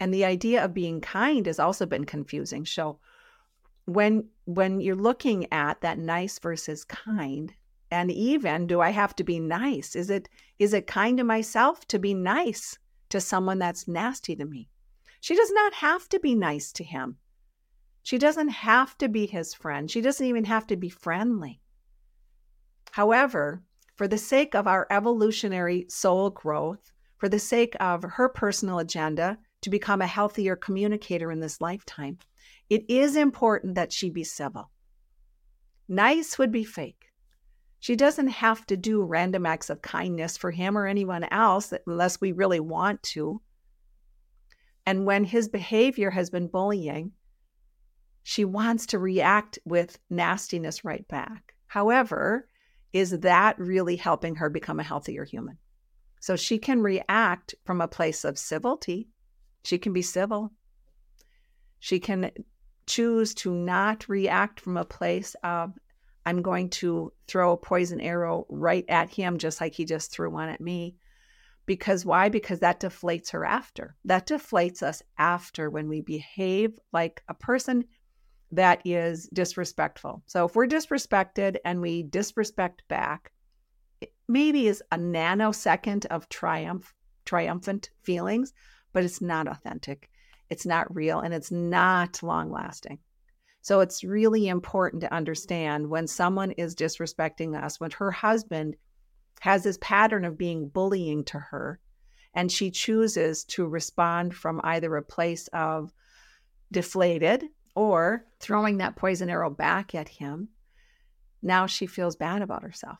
And 0.00 0.12
the 0.12 0.24
idea 0.24 0.64
of 0.64 0.74
being 0.74 1.00
kind 1.00 1.46
has 1.46 1.58
also 1.58 1.86
been 1.86 2.04
confusing. 2.04 2.66
So 2.66 2.98
when 3.86 4.28
when 4.44 4.80
you're 4.80 4.94
looking 4.94 5.50
at 5.52 5.80
that 5.80 5.98
nice 5.98 6.38
versus 6.38 6.84
kind, 6.84 7.54
and 7.90 8.10
even 8.10 8.66
do 8.66 8.80
I 8.80 8.90
have 8.90 9.14
to 9.16 9.24
be 9.24 9.38
nice? 9.38 9.94
Is 9.94 10.10
it 10.10 10.28
is 10.58 10.74
it 10.74 10.86
kind 10.86 11.18
to 11.18 11.24
myself 11.24 11.86
to 11.88 11.98
be 11.98 12.14
nice 12.14 12.78
to 13.10 13.20
someone 13.20 13.58
that's 13.58 13.88
nasty 13.88 14.34
to 14.36 14.44
me? 14.44 14.68
She 15.20 15.36
does 15.36 15.52
not 15.52 15.74
have 15.74 16.08
to 16.10 16.20
be 16.20 16.34
nice 16.34 16.72
to 16.72 16.84
him. 16.84 17.16
She 18.02 18.18
doesn't 18.18 18.48
have 18.48 18.96
to 18.98 19.08
be 19.08 19.26
his 19.26 19.54
friend. 19.54 19.90
She 19.90 20.00
doesn't 20.00 20.26
even 20.26 20.44
have 20.44 20.66
to 20.68 20.76
be 20.76 20.88
friendly. 20.88 21.60
However, 22.96 23.62
for 23.94 24.08
the 24.08 24.16
sake 24.16 24.54
of 24.54 24.66
our 24.66 24.86
evolutionary 24.90 25.84
soul 25.90 26.30
growth, 26.30 26.94
for 27.18 27.28
the 27.28 27.38
sake 27.38 27.76
of 27.78 28.02
her 28.02 28.26
personal 28.26 28.78
agenda 28.78 29.36
to 29.60 29.68
become 29.68 30.00
a 30.00 30.06
healthier 30.06 30.56
communicator 30.56 31.30
in 31.30 31.40
this 31.40 31.60
lifetime, 31.60 32.16
it 32.70 32.88
is 32.88 33.14
important 33.14 33.74
that 33.74 33.92
she 33.92 34.08
be 34.08 34.24
civil. 34.24 34.70
Nice 35.86 36.38
would 36.38 36.50
be 36.50 36.64
fake. 36.64 37.12
She 37.80 37.96
doesn't 37.96 38.28
have 38.28 38.64
to 38.64 38.78
do 38.78 39.02
random 39.02 39.44
acts 39.44 39.68
of 39.68 39.82
kindness 39.82 40.38
for 40.38 40.50
him 40.50 40.78
or 40.78 40.86
anyone 40.86 41.24
else 41.24 41.74
unless 41.86 42.18
we 42.18 42.32
really 42.32 42.60
want 42.60 43.02
to. 43.12 43.42
And 44.86 45.04
when 45.04 45.24
his 45.24 45.50
behavior 45.50 46.12
has 46.12 46.30
been 46.30 46.48
bullying, 46.48 47.12
she 48.22 48.46
wants 48.46 48.86
to 48.86 48.98
react 48.98 49.58
with 49.66 49.98
nastiness 50.08 50.82
right 50.82 51.06
back. 51.08 51.52
However, 51.66 52.48
is 52.96 53.10
that 53.20 53.58
really 53.58 53.96
helping 53.96 54.36
her 54.36 54.48
become 54.48 54.80
a 54.80 54.84
healthier 54.84 55.24
human? 55.24 55.58
So 56.20 56.34
she 56.34 56.58
can 56.58 56.80
react 56.82 57.54
from 57.64 57.80
a 57.80 57.88
place 57.88 58.24
of 58.24 58.38
civility. 58.38 59.08
She 59.64 59.78
can 59.78 59.92
be 59.92 60.02
civil. 60.02 60.52
She 61.78 62.00
can 62.00 62.30
choose 62.86 63.34
to 63.34 63.52
not 63.52 64.08
react 64.08 64.60
from 64.60 64.76
a 64.76 64.84
place 64.84 65.36
of, 65.44 65.72
I'm 66.24 66.40
going 66.40 66.70
to 66.70 67.12
throw 67.28 67.52
a 67.52 67.56
poison 67.56 68.00
arrow 68.00 68.46
right 68.48 68.84
at 68.88 69.10
him, 69.10 69.38
just 69.38 69.60
like 69.60 69.74
he 69.74 69.84
just 69.84 70.10
threw 70.10 70.30
one 70.30 70.48
at 70.48 70.60
me. 70.60 70.96
Because 71.66 72.04
why? 72.04 72.28
Because 72.28 72.60
that 72.60 72.80
deflates 72.80 73.30
her 73.32 73.44
after. 73.44 73.96
That 74.04 74.26
deflates 74.26 74.82
us 74.82 75.02
after 75.18 75.68
when 75.68 75.88
we 75.88 76.00
behave 76.00 76.78
like 76.92 77.22
a 77.28 77.34
person 77.34 77.84
that 78.52 78.80
is 78.84 79.28
disrespectful. 79.32 80.22
So 80.26 80.46
if 80.46 80.54
we're 80.54 80.66
disrespected 80.66 81.56
and 81.64 81.80
we 81.80 82.04
disrespect 82.04 82.82
back, 82.88 83.32
it 84.00 84.12
maybe 84.28 84.68
is 84.68 84.82
a 84.92 84.96
nanosecond 84.96 86.06
of 86.06 86.28
triumph, 86.28 86.94
triumphant 87.24 87.90
feelings, 88.02 88.52
but 88.92 89.04
it's 89.04 89.20
not 89.20 89.48
authentic. 89.48 90.08
It's 90.48 90.66
not 90.66 90.94
real 90.94 91.20
and 91.20 91.34
it's 91.34 91.50
not 91.50 92.22
long 92.22 92.50
lasting. 92.50 92.98
So 93.62 93.80
it's 93.80 94.04
really 94.04 94.46
important 94.46 95.02
to 95.02 95.12
understand 95.12 95.90
when 95.90 96.06
someone 96.06 96.52
is 96.52 96.76
disrespecting 96.76 97.60
us, 97.60 97.80
when 97.80 97.90
her 97.92 98.12
husband 98.12 98.76
has 99.40 99.64
this 99.64 99.78
pattern 99.80 100.24
of 100.24 100.38
being 100.38 100.68
bullying 100.68 101.24
to 101.24 101.38
her, 101.38 101.80
and 102.32 102.52
she 102.52 102.70
chooses 102.70 103.44
to 103.44 103.66
respond 103.66 104.36
from 104.36 104.60
either 104.62 104.94
a 104.94 105.02
place 105.02 105.48
of 105.48 105.92
deflated 106.70 107.44
or 107.76 108.24
throwing 108.40 108.78
that 108.78 108.96
poison 108.96 109.30
arrow 109.30 109.50
back 109.50 109.94
at 109.94 110.08
him, 110.08 110.48
Now 111.42 111.66
she 111.66 111.86
feels 111.86 112.16
bad 112.16 112.42
about 112.42 112.62
herself. 112.62 112.98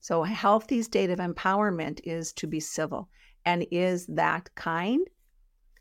So, 0.00 0.24
a 0.24 0.28
healthy 0.28 0.82
state 0.82 1.10
of 1.10 1.18
empowerment 1.18 2.00
is 2.04 2.32
to 2.34 2.46
be 2.46 2.60
civil. 2.60 3.08
And 3.44 3.66
is 3.70 4.06
that 4.06 4.54
kind? 4.54 5.06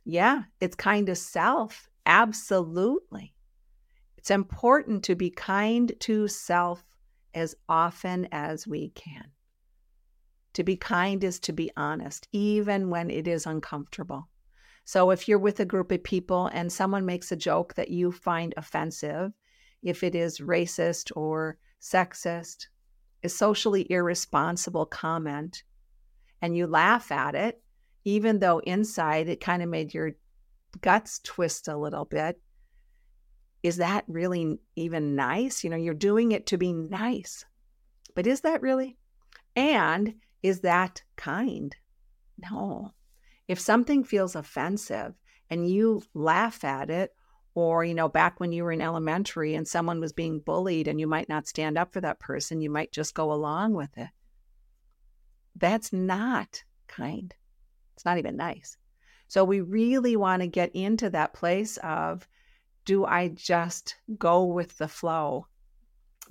Yeah, 0.06 0.44
it's 0.62 0.76
kind 0.76 1.08
to 1.08 1.16
self. 1.16 1.90
Absolutely. 2.06 3.34
It's 4.18 4.32
important 4.32 5.04
to 5.04 5.16
be 5.16 5.30
kind 5.30 5.92
to 6.02 6.28
self 6.28 6.84
as 7.34 7.56
often 7.68 8.28
as 8.32 8.68
we 8.68 8.90
can. 8.90 9.26
To 10.54 10.64
be 10.64 10.78
kind 10.78 11.24
is 11.24 11.40
to 11.42 11.54
be 11.54 11.72
honest, 11.76 12.28
even 12.32 12.90
when 12.90 13.10
it 13.10 13.28
is 13.28 13.46
uncomfortable. 13.46 14.30
So 14.88 15.12
if 15.12 15.28
you're 15.28 15.38
with 15.38 15.60
a 15.60 15.66
group 15.66 15.92
of 15.92 16.02
people 16.02 16.48
and 16.54 16.72
someone 16.72 17.06
makes 17.06 17.34
a 17.34 17.36
joke 17.36 17.74
that 17.74 17.90
you 17.90 18.10
find 18.10 18.54
offensive, 18.56 19.34
if 19.84 20.02
it 20.02 20.16
is 20.16 20.40
racist 20.40 21.12
or 21.14 21.58
sexist, 21.82 22.68
a 23.22 23.28
socially 23.28 23.86
irresponsible 23.92 24.86
comment, 24.86 25.64
and 26.42 26.56
you 26.56 26.68
laugh 26.68 27.12
at 27.12 27.36
it, 27.36 27.62
even 28.06 28.40
though 28.40 28.60
inside 28.60 29.28
it 29.28 29.42
kind 29.42 29.62
of 29.62 29.68
made 29.68 29.94
your 29.94 30.14
guts 30.80 31.20
twist 31.20 31.68
a 31.68 31.76
little 31.76 32.06
bit, 32.06 32.40
is 33.64 33.76
that 33.76 34.06
really 34.08 34.58
even 34.78 35.18
nice? 35.18 35.66
You 35.66 35.70
know, 35.70 35.76
you're 35.76 35.96
doing 35.96 36.32
it 36.32 36.46
to 36.46 36.58
be 36.58 36.72
nice, 36.72 37.44
but 38.16 38.26
is 38.26 38.40
that 38.40 38.62
really? 38.62 38.98
And 39.54 40.14
is 40.42 40.62
that 40.62 41.04
kind? 41.18 41.76
No. 42.38 42.94
If 43.48 43.60
something 43.60 44.04
feels 44.04 44.36
offensive 44.36 45.14
and 45.50 45.70
you 45.70 46.04
laugh 46.14 46.64
at 46.64 46.90
it, 46.90 47.12
or, 47.58 47.84
you 47.84 47.96
know, 47.96 48.08
back 48.08 48.40
when 48.40 48.52
you 48.52 48.64
were 48.64 48.72
in 48.72 48.82
elementary 48.82 49.56
and 49.56 49.68
someone 49.68 50.00
was 50.00 50.14
being 50.14 50.40
bullied 50.40 50.88
and 50.88 51.00
you 51.00 51.08
might 51.08 51.28
not 51.28 51.48
stand 51.48 51.76
up 51.76 51.92
for 51.92 52.00
that 52.02 52.20
person, 52.20 52.62
you 52.62 52.70
might 52.70 52.92
just 52.92 53.16
go 53.16 53.34
along 53.34 53.74
with 53.74 53.98
it. 53.98 54.10
That's 55.56 55.92
not 55.92 56.64
kind. 56.88 57.34
It's 57.96 58.06
not 58.06 58.20
even 58.20 58.38
nice. 58.38 58.78
So 59.28 59.44
we 59.44 59.62
really 59.62 60.16
want 60.16 60.44
to 60.44 60.48
get 60.48 60.70
into 60.76 61.10
that 61.10 61.34
place 61.34 61.78
of 61.78 62.28
do 62.86 63.06
I 63.06 63.30
just 63.30 63.96
go 64.20 64.46
with 64.46 64.78
the 64.78 64.88
flow 64.88 65.48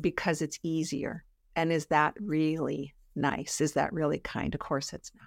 because 0.00 0.42
it's 0.42 0.61
easier? 0.62 1.25
And 1.56 1.73
is 1.73 1.87
that 1.87 2.14
really 2.20 2.94
nice? 3.16 3.61
Is 3.61 3.73
that 3.73 3.92
really 3.92 4.20
kind? 4.20 4.54
Of 4.54 4.61
course, 4.61 4.92
it's 4.92 5.11
not. 5.16 5.26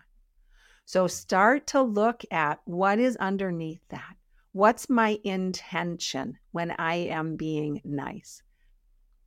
So 0.89 1.05
start 1.05 1.67
to 1.67 1.83
look 1.83 2.23
at 2.31 2.61
what 2.65 2.97
is 2.97 3.15
underneath 3.17 3.87
that. 3.89 4.15
What's 4.53 4.89
my 4.89 5.19
intention 5.23 6.39
when 6.51 6.71
I 6.79 6.95
am 6.95 7.35
being 7.35 7.79
nice? 7.85 8.41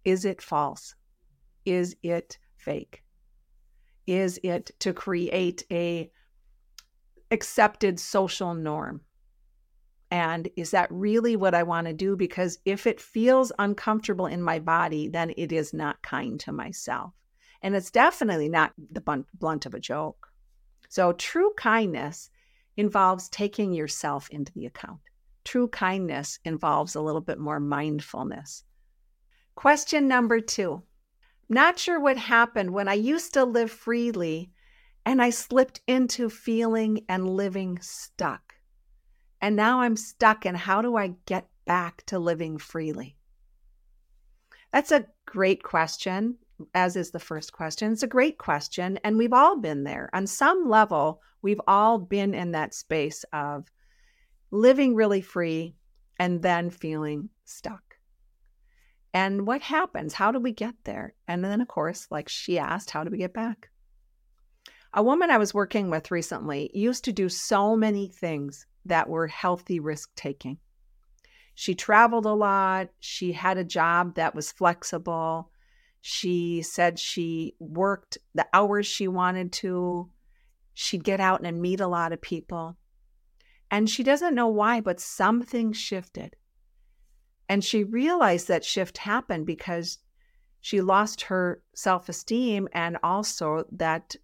Is 0.05 0.25
it 0.25 0.43
false? 0.43 0.97
Is 1.65 1.95
it 2.03 2.37
fake? 2.57 3.05
Is 4.09 4.41
it 4.43 4.73
to 4.81 4.93
create 4.93 5.63
a 5.71 6.11
accepted 7.31 8.01
social 8.01 8.55
norm? 8.55 9.03
And 10.11 10.49
is 10.57 10.73
that 10.73 10.91
really 10.91 11.37
what 11.37 11.55
I 11.55 11.63
want 11.63 11.87
to 11.87 11.93
do? 11.93 12.17
Because 12.17 12.59
if 12.65 12.89
it 12.89 13.01
feels 13.01 13.53
uncomfortable 13.61 14.27
in 14.27 14.43
my 14.43 14.59
body, 14.59 15.07
then 15.07 15.33
it 15.37 15.53
is 15.53 15.73
not 15.73 16.03
kind 16.03 16.41
to 16.41 16.51
myself. 16.51 17.13
And 17.63 17.77
it's 17.77 17.93
definitely 17.93 18.49
not 18.49 18.73
the 18.91 19.25
blunt 19.39 19.65
of 19.65 19.75
a 19.75 19.81
joke. 19.81 20.32
So, 20.93 21.15
true 21.15 21.55
kindness 21.57 22.29
involves 22.77 23.31
taking 23.31 23.73
yourself 23.73 24.29
into 24.29 24.53
the 24.53 24.67
account. 24.67 25.01
True 25.43 25.69
kindness 25.69 26.39
involves 26.45 26.95
a 26.95 27.01
little 27.01 27.23
bit 27.23 27.39
more 27.39 27.59
mindfulness. 27.59 28.65
Question 29.55 30.07
number 30.07 30.39
two 30.39 30.83
Not 31.49 31.79
sure 31.79 31.99
what 31.99 32.19
happened 32.19 32.75
when 32.75 32.89
I 32.89 32.93
used 32.93 33.33
to 33.33 33.45
live 33.47 33.71
freely 33.71 34.53
and 35.07 35.23
I 35.23 35.31
slipped 35.31 35.81
into 35.87 36.29
feeling 36.29 37.07
and 37.09 37.27
living 37.27 37.79
stuck. 37.81 38.57
And 39.41 39.57
now 39.57 39.81
I'm 39.81 39.97
stuck, 39.97 40.45
and 40.45 40.59
how 40.59 40.83
do 40.83 40.95
I 40.95 41.15
get 41.25 41.49
back 41.65 42.05
to 42.09 42.19
living 42.19 42.59
freely? 42.59 43.17
That's 44.75 44.93
a 44.93 45.07
great 45.25 45.63
question 45.63 46.37
as 46.75 46.97
is 46.97 47.11
the 47.11 47.19
first 47.19 47.53
question. 47.53 47.93
It's 47.93 48.03
a 48.03 48.09
great 48.09 48.39
question. 48.39 48.99
And 49.05 49.17
we've 49.17 49.33
all 49.33 49.59
been 49.59 49.85
there. 49.85 50.11
On 50.13 50.27
some 50.27 50.69
level, 50.69 51.21
we've 51.43 51.61
all 51.67 51.99
been 51.99 52.35
in 52.35 52.53
that 52.53 52.75
space 52.75 53.25
of 53.33 53.71
living 54.51 54.95
really 54.95 55.21
free 55.21 55.75
and 56.19 56.43
then 56.43 56.71
feeling 56.71 57.29
stuck. 57.45 57.83
And 59.15 59.47
what 59.47 59.63
happens? 59.63 60.15
How 60.15 60.33
do 60.33 60.39
we 60.39 60.53
get 60.53 60.75
there? 60.85 61.15
And 61.29 61.45
then, 61.45 61.61
of 61.61 61.69
course, 61.69 62.07
like 62.11 62.29
she 62.29 62.59
asked, 62.59 62.91
how 62.91 63.05
do 63.05 63.11
we 63.11 63.19
get 63.19 63.35
back? 63.35 63.69
A 64.95 65.03
woman 65.03 65.31
I 65.31 65.39
was 65.39 65.55
working 65.55 65.91
with 65.91 66.11
recently 66.11 66.71
used 66.75 67.05
to 67.05 67.13
do 67.13 67.29
so 67.29 67.77
many 67.77 68.09
things 68.09 68.67
that 68.85 69.09
were 69.09 69.27
healthy 69.27 69.81
risk 69.81 70.11
taking. 70.17 70.59
She 71.55 71.75
traveled 71.75 72.27
a 72.27 72.33
lot. 72.33 72.89
She 73.01 73.33
had 73.33 73.59
a 73.59 73.65
job 73.65 74.15
that 74.17 74.35
was 74.35 74.53
flexible. 74.53 75.51
She 76.05 76.63
said 76.63 76.99
she 76.99 77.55
worked 77.61 78.19
the 78.35 78.47
hours 78.53 78.89
she 78.89 79.07
wanted 79.07 79.53
to. 79.53 80.11
She'd 80.75 81.05
get 81.05 81.21
out 81.21 81.47
and 81.47 81.63
meet 81.63 81.81
a 81.81 81.87
lot 81.87 82.13
of 82.13 82.21
people. 82.21 82.77
And 83.71 83.89
she 83.89 84.03
doesn't 84.03 84.35
know 84.35 84.49
why, 84.49 84.81
but 84.81 85.01
something 85.01 85.73
shifted. 85.73 86.35
And 87.49 87.65
she 87.65 87.85
realized 87.85 88.49
that 88.49 88.65
shift 88.65 88.99
happened 88.99 89.47
because 89.47 89.99
she 90.61 90.81
lost 90.81 91.23
her 91.23 91.63
self 91.73 92.09
esteem 92.09 92.69
and 92.73 92.99
also 93.05 93.65
that 93.71 94.17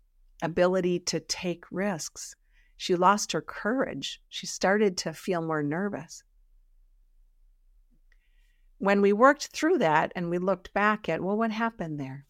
ability 0.42 0.98
to 1.00 1.20
take 1.20 1.64
risks. 1.70 2.34
She 2.76 2.96
lost 2.96 3.30
her 3.32 3.40
courage. 3.40 4.20
She 4.28 4.46
started 4.46 4.96
to 4.98 5.12
feel 5.12 5.42
more 5.42 5.62
nervous 5.62 6.24
when 8.78 9.00
we 9.02 9.12
worked 9.12 9.48
through 9.48 9.78
that 9.78 10.12
and 10.14 10.30
we 10.30 10.38
looked 10.38 10.72
back 10.72 11.08
at, 11.08 11.22
well, 11.22 11.36
what 11.36 11.50
happened 11.50 12.00
there? 12.00 12.26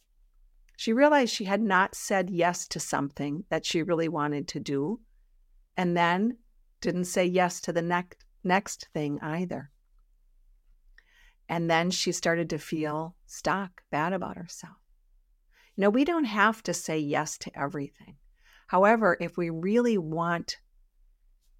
She 0.77 0.93
realized 0.93 1.35
she 1.35 1.45
had 1.45 1.61
not 1.61 1.95
said 1.95 2.31
yes 2.31 2.67
to 2.69 2.81
something 2.81 3.45
that 3.51 3.67
she 3.67 3.83
really 3.83 4.09
wanted 4.09 4.49
to 4.49 4.61
do, 4.61 5.01
and 5.77 5.97
then 5.97 6.39
didn't 6.81 7.05
say 7.07 7.25
yes 7.25 7.61
to 7.63 7.73
the 7.73 7.83
next 7.83 8.25
next 8.45 8.89
thing 8.95 9.19
either. 9.21 9.71
And 11.49 11.69
then 11.69 11.91
she 11.91 12.13
started 12.13 12.49
to 12.51 12.59
feel 12.59 13.17
stuck, 13.27 13.83
bad 13.91 14.13
about 14.13 14.37
herself. 14.37 14.77
You 15.75 15.83
know, 15.83 15.91
we 15.91 16.05
don't 16.05 16.25
have 16.25 16.63
to 16.65 16.75
say 16.75 16.99
yes 16.99 17.39
to 17.39 17.59
everything. 17.59 18.17
However, 18.69 19.17
if 19.21 19.37
we 19.37 19.51
really 19.51 19.99
want 19.99 20.59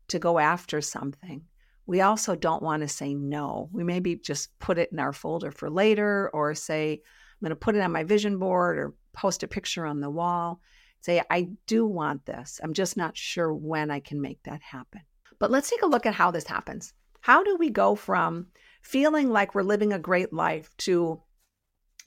to 0.09 0.19
go 0.19 0.39
after 0.39 0.81
something, 0.81 1.47
we 1.89 2.03
also 2.03 2.37
don't 2.37 2.63
want 2.63 2.83
to 2.83 2.89
say 2.89 3.15
no. 3.15 3.71
We 3.73 3.83
maybe 3.83 4.15
just 4.15 4.57
put 4.59 4.77
it 4.77 4.93
in 4.93 4.99
our 4.99 5.15
folder 5.15 5.51
for 5.51 5.71
later 5.71 6.31
or 6.35 6.55
say, 6.55 6.93
I'm 6.93 7.41
going 7.41 7.49
to 7.49 7.57
put 7.57 7.77
it 7.77 7.81
on 7.81 7.93
my 7.93 8.05
vision 8.05 8.39
board 8.39 8.79
or 8.79 8.95
post 9.15 9.43
a 9.43 9.49
picture 9.49 9.87
on 9.87 10.01
the 10.01 10.11
wall. 10.11 10.61
Say, 11.01 11.23
I 11.31 11.49
do 11.67 11.87
want 11.87 12.27
this. 12.27 12.61
I'm 12.63 12.75
just 12.75 12.99
not 12.99 13.17
sure 13.17 13.55
when 13.55 13.91
I 13.91 14.01
can 14.01 14.21
make 14.21 14.43
that 14.43 14.61
happen. 14.61 15.01
But 15.39 15.51
let's 15.51 15.71
take 15.71 15.81
a 15.81 15.87
look 15.87 16.05
at 16.05 16.13
how 16.13 16.31
this 16.31 16.47
happens. 16.47 16.93
How 17.23 17.43
do 17.43 17.57
we 17.57 17.71
go 17.71 17.95
from 17.95 18.49
feeling 18.83 19.31
like 19.31 19.55
we're 19.55 19.63
living 19.63 19.95
a 19.95 19.99
great 19.99 20.31
life 20.31 20.69
to 20.79 21.23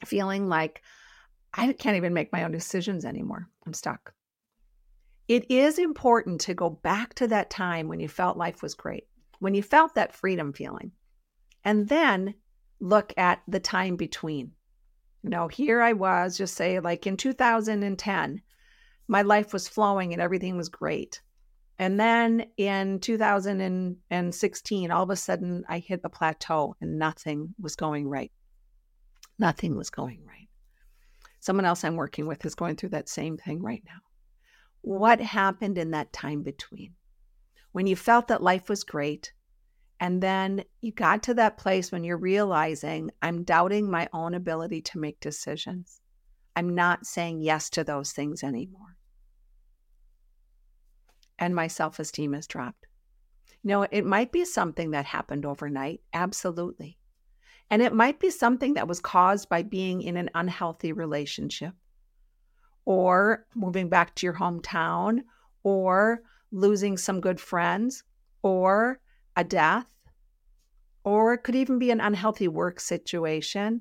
feeling 0.04 0.48
like 0.48 0.82
I 1.54 1.72
can't 1.72 1.96
even 1.96 2.14
make 2.14 2.32
my 2.32 2.44
own 2.44 2.52
decisions 2.52 3.04
anymore? 3.04 3.48
I'm 3.66 3.74
stuck. 3.74 4.14
It 5.26 5.50
is 5.50 5.80
important 5.80 6.42
to 6.42 6.54
go 6.54 6.70
back 6.70 7.14
to 7.14 7.26
that 7.28 7.50
time 7.50 7.88
when 7.88 7.98
you 7.98 8.06
felt 8.06 8.36
life 8.36 8.62
was 8.62 8.74
great 8.74 9.08
when 9.42 9.54
you 9.54 9.62
felt 9.62 9.94
that 9.96 10.14
freedom 10.14 10.52
feeling. 10.52 10.92
And 11.64 11.88
then 11.88 12.34
look 12.78 13.12
at 13.16 13.42
the 13.48 13.58
time 13.58 13.96
between. 13.96 14.52
You 15.24 15.30
know, 15.30 15.48
here 15.48 15.82
I 15.82 15.94
was, 15.94 16.38
just 16.38 16.54
say 16.54 16.78
like 16.78 17.08
in 17.08 17.16
2010, 17.16 18.40
my 19.08 19.22
life 19.22 19.52
was 19.52 19.66
flowing 19.66 20.12
and 20.12 20.22
everything 20.22 20.56
was 20.56 20.68
great. 20.68 21.20
And 21.80 21.98
then 21.98 22.46
in 22.56 23.00
2016, 23.00 24.90
all 24.92 25.02
of 25.02 25.10
a 25.10 25.16
sudden 25.16 25.64
I 25.68 25.80
hit 25.80 26.02
a 26.04 26.08
plateau 26.08 26.76
and 26.80 27.00
nothing 27.00 27.52
was 27.60 27.74
going 27.74 28.08
right. 28.08 28.30
Nothing 29.40 29.76
was 29.76 29.90
going 29.90 30.24
right. 30.24 30.48
Someone 31.40 31.64
else 31.64 31.82
I'm 31.82 31.96
working 31.96 32.28
with 32.28 32.46
is 32.46 32.54
going 32.54 32.76
through 32.76 32.90
that 32.90 33.08
same 33.08 33.38
thing 33.38 33.60
right 33.60 33.82
now. 33.86 34.02
What 34.82 35.20
happened 35.20 35.78
in 35.78 35.90
that 35.90 36.12
time 36.12 36.44
between? 36.44 36.94
When 37.72 37.86
you 37.86 37.96
felt 37.96 38.28
that 38.28 38.42
life 38.42 38.68
was 38.68 38.84
great. 38.84 39.32
And 39.98 40.22
then 40.22 40.64
you 40.80 40.92
got 40.92 41.22
to 41.24 41.34
that 41.34 41.58
place 41.58 41.92
when 41.92 42.04
you're 42.04 42.16
realizing 42.16 43.10
I'm 43.22 43.44
doubting 43.44 43.90
my 43.90 44.08
own 44.12 44.34
ability 44.34 44.82
to 44.82 44.98
make 44.98 45.20
decisions. 45.20 46.00
I'm 46.56 46.74
not 46.74 47.06
saying 47.06 47.40
yes 47.40 47.70
to 47.70 47.84
those 47.84 48.12
things 48.12 48.42
anymore. 48.42 48.96
And 51.38 51.54
my 51.54 51.66
self 51.66 51.98
esteem 51.98 52.34
has 52.34 52.46
dropped. 52.46 52.86
You 53.62 53.68
know, 53.68 53.86
it 53.90 54.04
might 54.04 54.32
be 54.32 54.44
something 54.44 54.90
that 54.90 55.06
happened 55.06 55.46
overnight. 55.46 56.00
Absolutely. 56.12 56.98
And 57.70 57.80
it 57.80 57.94
might 57.94 58.20
be 58.20 58.30
something 58.30 58.74
that 58.74 58.88
was 58.88 59.00
caused 59.00 59.48
by 59.48 59.62
being 59.62 60.02
in 60.02 60.16
an 60.16 60.30
unhealthy 60.34 60.92
relationship, 60.92 61.72
or 62.84 63.46
moving 63.54 63.88
back 63.88 64.14
to 64.16 64.26
your 64.26 64.34
hometown, 64.34 65.20
or 65.62 66.22
losing 66.52 66.96
some 66.96 67.20
good 67.20 67.40
friends, 67.40 68.04
or 68.42 69.00
a 69.36 69.42
death, 69.42 69.86
or 71.04 71.34
it 71.34 71.38
could 71.38 71.54
even 71.54 71.78
be 71.78 71.90
an 71.90 72.00
unhealthy 72.00 72.46
work 72.46 72.78
situation, 72.78 73.80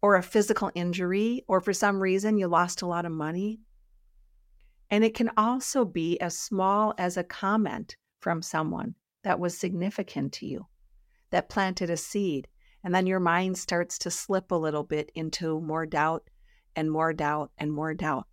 or 0.00 0.16
a 0.16 0.22
physical 0.22 0.70
injury, 0.74 1.44
or 1.48 1.60
for 1.60 1.72
some 1.72 1.98
reason 1.98 2.36
you 2.36 2.46
lost 2.46 2.82
a 2.82 2.86
lot 2.86 3.06
of 3.06 3.12
money. 3.12 3.60
And 4.90 5.04
it 5.04 5.14
can 5.14 5.30
also 5.36 5.84
be 5.84 6.20
as 6.20 6.38
small 6.38 6.92
as 6.98 7.16
a 7.16 7.24
comment 7.24 7.96
from 8.20 8.42
someone 8.42 8.94
that 9.24 9.40
was 9.40 9.56
significant 9.56 10.32
to 10.34 10.46
you, 10.46 10.66
that 11.30 11.48
planted 11.48 11.88
a 11.88 11.96
seed. 11.96 12.46
And 12.84 12.94
then 12.94 13.06
your 13.06 13.20
mind 13.20 13.56
starts 13.56 13.96
to 13.98 14.10
slip 14.10 14.50
a 14.50 14.56
little 14.56 14.82
bit 14.82 15.10
into 15.14 15.60
more 15.60 15.86
doubt 15.86 16.28
and 16.76 16.90
more 16.90 17.12
doubt 17.12 17.52
and 17.56 17.72
more 17.72 17.94
doubt. 17.94 18.26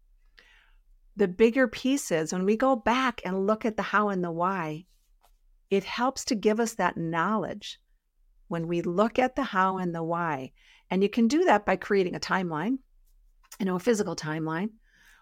The 1.20 1.28
bigger 1.28 1.68
pieces, 1.68 2.32
when 2.32 2.46
we 2.46 2.56
go 2.56 2.78
back 2.78 3.20
and 3.26 3.46
look 3.46 3.66
at 3.66 3.76
the 3.76 3.84
how 3.84 4.08
and 4.08 4.24
the 4.24 4.32
why, 4.32 4.86
it 5.70 5.84
helps 5.84 6.24
to 6.24 6.34
give 6.34 6.62
us 6.62 6.76
that 6.76 6.96
knowledge 6.96 7.78
when 8.48 8.70
we 8.70 8.82
look 8.82 9.20
at 9.20 9.36
the 9.36 9.44
how 9.44 9.80
and 9.80 9.94
the 9.94 10.02
why. 10.02 10.54
And 10.90 11.04
you 11.04 11.10
can 11.10 11.28
do 11.28 11.44
that 11.44 11.66
by 11.66 11.76
creating 11.76 12.16
a 12.16 12.22
timeline, 12.22 12.78
you 13.60 13.66
know, 13.66 13.76
a 13.76 13.80
physical 13.80 14.16
timeline, 14.16 14.70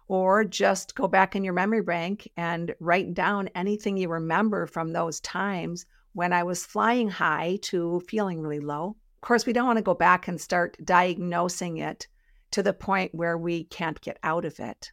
or 0.08 0.44
just 0.44 0.94
go 0.94 1.08
back 1.08 1.36
in 1.36 1.44
your 1.44 1.56
memory 1.56 1.82
bank 1.82 2.30
and 2.38 2.76
write 2.80 3.16
down 3.16 3.50
anything 3.56 3.98
you 3.98 4.08
remember 4.08 4.68
from 4.68 4.94
those 4.94 5.20
times 5.22 5.88
when 6.14 6.32
I 6.32 6.44
was 6.44 6.64
flying 6.64 7.10
high 7.10 7.58
to 7.64 8.02
feeling 8.02 8.40
really 8.40 8.60
low. 8.60 8.98
Of 9.16 9.22
course, 9.22 9.48
we 9.48 9.54
don't 9.54 9.66
want 9.66 9.78
to 9.78 9.84
go 9.84 9.96
back 9.96 10.28
and 10.28 10.40
start 10.40 10.78
diagnosing 10.86 11.78
it 11.78 12.08
to 12.52 12.62
the 12.62 12.72
point 12.72 13.16
where 13.16 13.36
we 13.36 13.64
can't 13.64 14.00
get 14.00 14.20
out 14.22 14.46
of 14.46 14.60
it. 14.60 14.92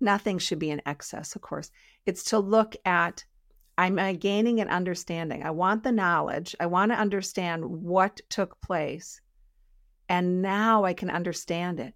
Nothing 0.00 0.38
should 0.38 0.58
be 0.58 0.70
in 0.70 0.82
excess, 0.86 1.34
of 1.34 1.42
course. 1.42 1.70
It's 2.06 2.24
to 2.24 2.38
look 2.38 2.76
at 2.84 3.24
I'm 3.76 3.98
uh, 3.98 4.12
gaining 4.12 4.60
an 4.60 4.68
understanding. 4.68 5.44
I 5.44 5.50
want 5.50 5.84
the 5.84 5.92
knowledge. 5.92 6.56
I 6.58 6.66
want 6.66 6.90
to 6.90 6.98
understand 6.98 7.64
what 7.64 8.20
took 8.28 8.60
place. 8.60 9.20
And 10.08 10.42
now 10.42 10.84
I 10.84 10.94
can 10.94 11.10
understand 11.10 11.78
it 11.78 11.94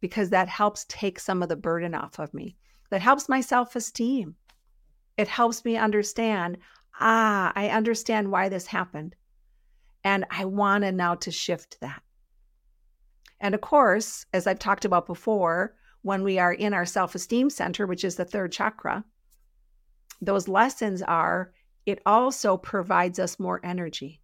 because 0.00 0.30
that 0.30 0.48
helps 0.48 0.84
take 0.88 1.18
some 1.18 1.42
of 1.42 1.48
the 1.48 1.56
burden 1.56 1.94
off 1.94 2.18
of 2.18 2.34
me. 2.34 2.56
That 2.90 3.00
helps 3.00 3.28
my 3.28 3.40
self 3.40 3.74
esteem. 3.74 4.34
It 5.16 5.28
helps 5.28 5.64
me 5.64 5.76
understand 5.76 6.58
ah, 7.00 7.52
I 7.54 7.68
understand 7.68 8.30
why 8.30 8.48
this 8.48 8.66
happened. 8.66 9.14
And 10.04 10.24
I 10.30 10.44
want 10.44 10.84
to 10.84 10.92
now 10.92 11.14
to 11.16 11.30
shift 11.30 11.80
that. 11.80 12.02
And 13.40 13.54
of 13.54 13.60
course, 13.60 14.26
as 14.32 14.46
I've 14.46 14.58
talked 14.58 14.84
about 14.84 15.06
before, 15.06 15.74
when 16.02 16.22
we 16.22 16.38
are 16.38 16.52
in 16.52 16.74
our 16.74 16.86
self 16.86 17.14
esteem 17.14 17.50
center, 17.50 17.86
which 17.86 18.04
is 18.04 18.16
the 18.16 18.24
third 18.24 18.52
chakra, 18.52 19.04
those 20.20 20.48
lessons 20.48 21.02
are 21.02 21.52
it 21.86 22.00
also 22.06 22.56
provides 22.56 23.18
us 23.18 23.40
more 23.40 23.60
energy. 23.64 24.20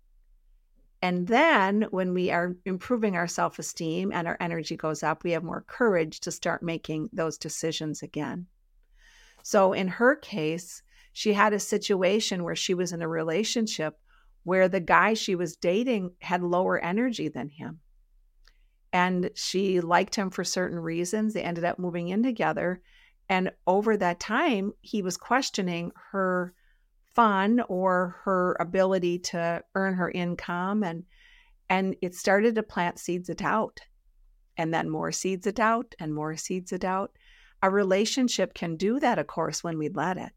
And 1.01 1.29
then 1.29 1.87
when 1.91 2.13
we 2.13 2.31
are 2.31 2.57
improving 2.65 3.17
our 3.17 3.29
self 3.29 3.59
esteem 3.59 4.13
and 4.13 4.27
our 4.27 4.37
energy 4.41 4.77
goes 4.77 5.03
up, 5.03 5.23
we 5.23 5.33
have 5.33 5.45
more 5.45 5.65
courage 5.67 6.21
to 6.21 6.33
start 6.33 6.63
making 6.63 7.11
those 7.13 7.39
decisions 7.39 8.03
again. 8.03 8.47
So 9.43 9.73
in 9.73 9.89
her 9.89 10.17
case, 10.17 10.83
she 11.13 11.33
had 11.33 11.53
a 11.53 11.61
situation 11.61 12.45
where 12.45 12.57
she 12.57 12.75
was 12.75 12.93
in 12.93 13.03
a 13.03 13.09
relationship 13.09 13.99
where 14.45 14.69
the 14.69 14.81
guy 14.81 15.15
she 15.15 15.35
was 15.35 15.57
dating 15.57 16.13
had 16.21 16.43
lower 16.43 16.79
energy 16.79 17.29
than 17.29 17.49
him. 17.49 17.81
And 18.92 19.30
she 19.35 19.80
liked 19.80 20.14
him 20.14 20.30
for 20.30 20.45
certain 20.45 20.78
reasons. 20.78 21.35
They 21.35 21.42
ended 21.42 21.64
up 21.64 21.78
moving 21.78 22.09
in 22.09 22.22
together. 22.22 22.81
And 23.29 23.51
over 23.66 23.96
that 23.96 24.20
time, 24.20 24.72
he 24.81 25.03
was 25.03 25.16
questioning 25.16 25.92
her 26.12 26.55
fun 27.14 27.61
or 27.68 28.16
her 28.24 28.57
ability 28.61 29.18
to 29.18 29.62
earn 29.74 29.94
her 29.94 30.11
income 30.11 30.83
and 30.83 31.05
and 31.70 31.96
it 32.01 32.14
started 32.14 32.55
to 32.55 32.62
plant 32.62 32.98
seeds 32.98 33.29
of 33.29 33.37
doubt. 33.37 33.81
And 34.57 34.72
then 34.72 34.88
more 34.88 35.12
seeds 35.12 35.46
of 35.46 35.55
doubt 35.55 35.94
and 35.98 36.14
more 36.14 36.37
seeds 36.37 36.72
of 36.72 36.81
doubt. 36.81 37.12
A 37.62 37.70
relationship 37.70 38.55
can 38.55 38.77
do 38.77 38.98
that, 39.01 39.18
of 39.18 39.27
course, 39.27 39.62
when 39.62 39.77
we 39.79 39.88
let 39.88 40.16
it. 40.16 40.33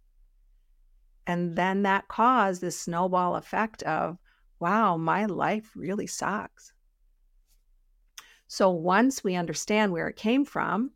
And 1.26 1.56
then 1.56 1.84
that 1.84 2.08
caused 2.08 2.62
this 2.62 2.82
snowball 2.82 3.36
effect 3.36 3.84
of, 3.84 4.18
wow, 4.60 4.98
my 4.98 5.26
life 5.26 5.72
really 5.76 6.08
sucks. 6.08 6.74
So 8.54 8.70
once 8.70 9.24
we 9.24 9.36
understand 9.36 9.94
where 9.94 10.10
it 10.10 10.18
came 10.18 10.44
from, 10.44 10.92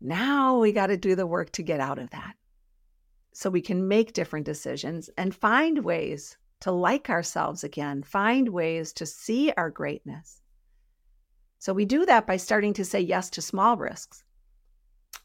now 0.00 0.60
we 0.60 0.70
got 0.70 0.86
to 0.86 0.96
do 0.96 1.16
the 1.16 1.26
work 1.26 1.50
to 1.50 1.64
get 1.64 1.80
out 1.80 1.98
of 1.98 2.10
that 2.10 2.36
so 3.32 3.50
we 3.50 3.60
can 3.60 3.88
make 3.88 4.12
different 4.12 4.46
decisions 4.46 5.10
and 5.18 5.34
find 5.34 5.84
ways 5.84 6.36
to 6.60 6.70
like 6.70 7.10
ourselves 7.10 7.64
again, 7.64 8.04
find 8.04 8.48
ways 8.48 8.92
to 8.92 9.06
see 9.06 9.52
our 9.56 9.70
greatness. 9.70 10.40
So 11.58 11.72
we 11.72 11.84
do 11.84 12.06
that 12.06 12.28
by 12.28 12.36
starting 12.36 12.74
to 12.74 12.84
say 12.84 13.00
yes 13.00 13.28
to 13.30 13.42
small 13.42 13.76
risks. 13.76 14.22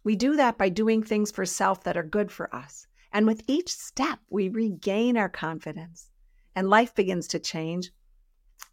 We 0.04 0.16
do 0.16 0.38
that 0.38 0.58
by 0.58 0.70
doing 0.70 1.04
things 1.04 1.30
for 1.30 1.46
self 1.46 1.84
that 1.84 1.98
are 1.98 2.04
good 2.04 2.32
for 2.32 2.54
us. 2.56 2.88
And 3.14 3.28
with 3.28 3.44
each 3.46 3.72
step, 3.72 4.18
we 4.32 4.50
regain 4.50 5.18
our 5.18 5.30
confidence 5.30 6.10
and 6.56 6.68
life 6.68 6.96
begins 6.96 7.28
to 7.28 7.38
change. 7.38 7.92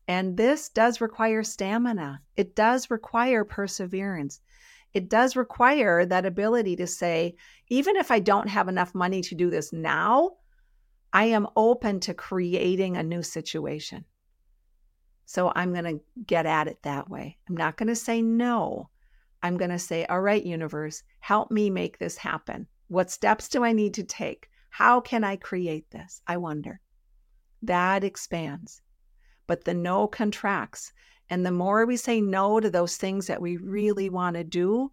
And 0.08 0.36
this 0.36 0.68
does 0.68 1.00
require 1.00 1.42
stamina, 1.42 2.20
it 2.36 2.54
does 2.54 2.90
require 2.90 3.44
perseverance 3.44 4.40
it 4.96 5.10
does 5.10 5.36
require 5.36 6.06
that 6.06 6.24
ability 6.24 6.74
to 6.76 6.86
say, 6.86 7.36
even 7.68 7.96
if 7.96 8.10
I 8.10 8.18
don't 8.18 8.48
have 8.48 8.66
enough 8.66 8.94
money 8.94 9.20
to 9.20 9.34
do 9.34 9.50
this 9.50 9.70
now, 9.70 10.38
I 11.12 11.24
am 11.26 11.48
open 11.54 12.00
to 12.00 12.14
creating 12.14 12.96
a 12.96 13.02
new 13.02 13.22
situation. 13.22 14.06
So 15.26 15.52
I'm 15.54 15.74
going 15.74 15.98
to 15.98 16.04
get 16.26 16.46
at 16.46 16.66
it 16.66 16.82
that 16.84 17.10
way. 17.10 17.36
I'm 17.46 17.58
not 17.58 17.76
going 17.76 17.88
to 17.88 17.94
say 17.94 18.22
no. 18.22 18.88
I'm 19.42 19.58
going 19.58 19.70
to 19.70 19.78
say, 19.78 20.06
all 20.06 20.22
right, 20.22 20.42
universe, 20.42 21.02
help 21.20 21.50
me 21.50 21.68
make 21.68 21.98
this 21.98 22.16
happen. 22.16 22.66
What 22.88 23.10
steps 23.10 23.50
do 23.50 23.62
I 23.62 23.72
need 23.72 23.92
to 23.94 24.02
take? 24.02 24.48
How 24.70 25.02
can 25.02 25.24
I 25.24 25.36
create 25.36 25.90
this? 25.90 26.22
I 26.26 26.38
wonder. 26.38 26.80
That 27.60 28.02
expands. 28.02 28.80
But 29.46 29.64
the 29.64 29.74
no 29.74 30.06
contracts. 30.06 30.92
And 31.28 31.44
the 31.44 31.50
more 31.50 31.86
we 31.86 31.96
say 31.96 32.20
no 32.20 32.60
to 32.60 32.70
those 32.70 32.96
things 32.96 33.26
that 33.26 33.42
we 33.42 33.56
really 33.56 34.08
want 34.08 34.36
to 34.36 34.44
do, 34.44 34.92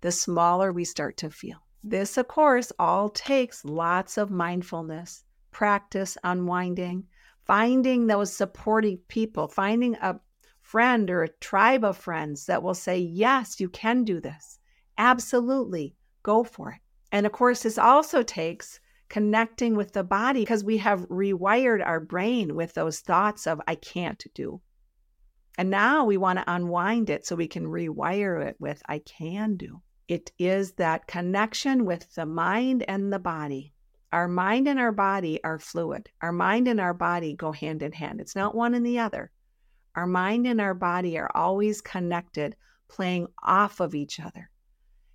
the 0.00 0.12
smaller 0.12 0.72
we 0.72 0.84
start 0.84 1.16
to 1.18 1.30
feel. 1.30 1.58
This, 1.82 2.16
of 2.16 2.28
course, 2.28 2.72
all 2.78 3.08
takes 3.08 3.64
lots 3.64 4.18
of 4.18 4.30
mindfulness, 4.30 5.24
practice, 5.50 6.18
unwinding, 6.24 7.06
finding 7.44 8.06
those 8.06 8.32
supporting 8.32 8.98
people, 9.08 9.48
finding 9.48 9.94
a 9.96 10.20
friend 10.60 11.08
or 11.10 11.22
a 11.22 11.28
tribe 11.40 11.84
of 11.84 11.96
friends 11.96 12.46
that 12.46 12.62
will 12.62 12.74
say, 12.74 12.98
Yes, 12.98 13.60
you 13.60 13.68
can 13.68 14.04
do 14.04 14.20
this. 14.20 14.58
Absolutely, 14.98 15.94
go 16.22 16.42
for 16.42 16.72
it. 16.72 16.80
And 17.12 17.24
of 17.24 17.32
course, 17.32 17.62
this 17.62 17.78
also 17.78 18.22
takes 18.22 18.80
connecting 19.08 19.76
with 19.76 19.92
the 19.92 20.04
body 20.04 20.40
because 20.40 20.64
we 20.64 20.78
have 20.78 21.08
rewired 21.08 21.84
our 21.84 22.00
brain 22.00 22.54
with 22.54 22.74
those 22.74 23.00
thoughts 23.00 23.46
of, 23.46 23.60
I 23.66 23.74
can't 23.76 24.24
do. 24.34 24.60
And 25.58 25.70
now 25.70 26.04
we 26.04 26.16
want 26.16 26.38
to 26.38 26.52
unwind 26.52 27.08
it 27.08 27.24
so 27.26 27.36
we 27.36 27.48
can 27.48 27.66
rewire 27.66 28.44
it 28.46 28.56
with 28.58 28.82
I 28.86 28.98
can 28.98 29.56
do. 29.56 29.80
It 30.08 30.30
is 30.38 30.72
that 30.74 31.06
connection 31.06 31.84
with 31.84 32.14
the 32.14 32.26
mind 32.26 32.84
and 32.86 33.12
the 33.12 33.18
body. 33.18 33.72
Our 34.12 34.28
mind 34.28 34.68
and 34.68 34.78
our 34.78 34.92
body 34.92 35.42
are 35.42 35.58
fluid. 35.58 36.08
Our 36.20 36.32
mind 36.32 36.68
and 36.68 36.80
our 36.80 36.94
body 36.94 37.34
go 37.34 37.52
hand 37.52 37.82
in 37.82 37.92
hand. 37.92 38.20
It's 38.20 38.36
not 38.36 38.54
one 38.54 38.74
and 38.74 38.86
the 38.86 38.98
other. 38.98 39.30
Our 39.94 40.06
mind 40.06 40.46
and 40.46 40.60
our 40.60 40.74
body 40.74 41.18
are 41.18 41.30
always 41.34 41.80
connected, 41.80 42.54
playing 42.88 43.28
off 43.42 43.80
of 43.80 43.94
each 43.94 44.20
other, 44.20 44.50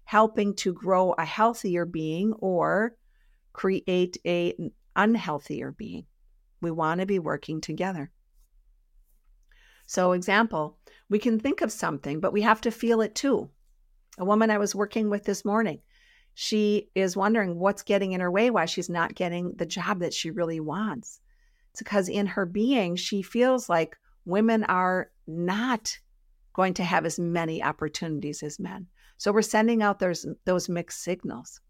helping 0.04 0.56
to 0.56 0.74
grow 0.74 1.14
a 1.14 1.24
healthier 1.24 1.86
being 1.86 2.34
or 2.34 2.96
create 3.54 4.18
a 4.26 4.54
unhealthier 4.96 5.72
being. 5.76 6.06
We 6.62 6.72
want 6.72 7.02
to 7.02 7.06
be 7.06 7.20
working 7.20 7.62
together. 7.62 8.12
So, 9.88 10.14
example, 10.14 10.78
we 11.10 11.20
can 11.20 11.40
think 11.40 11.62
of 11.62 11.72
something, 11.72 12.20
but 12.20 12.34
we 12.34 12.42
have 12.42 12.62
to 12.62 12.72
feel 12.72 13.02
it 13.02 13.16
too. 13.16 13.50
A 14.18 14.26
woman 14.26 14.50
I 14.50 14.58
was 14.58 14.76
working 14.76 15.10
with 15.10 15.26
this 15.26 15.44
morning, 15.44 15.82
she 16.34 16.90
is 16.96 17.18
wondering 17.18 17.60
what's 17.60 17.84
getting 17.84 18.14
in 18.14 18.22
her 18.22 18.32
way, 18.32 18.50
why 18.50 18.66
she's 18.66 18.90
not 18.90 19.16
getting 19.16 19.54
the 19.58 19.66
job 19.66 20.00
that 20.00 20.14
she 20.14 20.32
really 20.32 20.60
wants. 20.60 21.20
It's 21.72 21.82
because 21.82 22.10
in 22.10 22.28
her 22.28 22.46
being, 22.46 22.96
she 22.96 23.22
feels 23.22 23.70
like 23.70 23.98
women 24.26 24.64
are 24.66 25.12
not 25.28 25.98
going 26.54 26.74
to 26.76 26.84
have 26.84 27.06
as 27.06 27.20
many 27.20 27.64
opportunities 27.64 28.44
as 28.44 28.60
men. 28.60 28.88
So 29.18 29.32
we're 29.32 29.42
sending 29.42 29.82
out 29.82 30.00
those, 30.00 30.26
those 30.46 30.70
mixed 30.70 31.04
signals. 31.04 31.62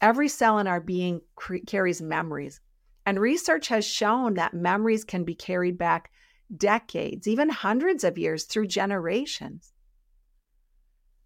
Every 0.00 0.28
cell 0.28 0.58
in 0.58 0.66
our 0.66 0.80
being 0.80 1.20
carries 1.66 2.00
memories. 2.00 2.60
And 3.04 3.18
research 3.18 3.68
has 3.68 3.84
shown 3.84 4.34
that 4.34 4.54
memories 4.54 5.04
can 5.04 5.24
be 5.24 5.34
carried 5.34 5.76
back 5.76 6.10
decades, 6.56 7.26
even 7.26 7.48
hundreds 7.48 8.04
of 8.04 8.18
years 8.18 8.44
through 8.44 8.66
generations. 8.66 9.72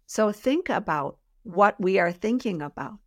So 0.07 0.31
think 0.31 0.69
about 0.69 1.17
what 1.43 1.79
we 1.79 1.99
are 1.99 2.11
thinking 2.11 2.61
about. 2.61 2.99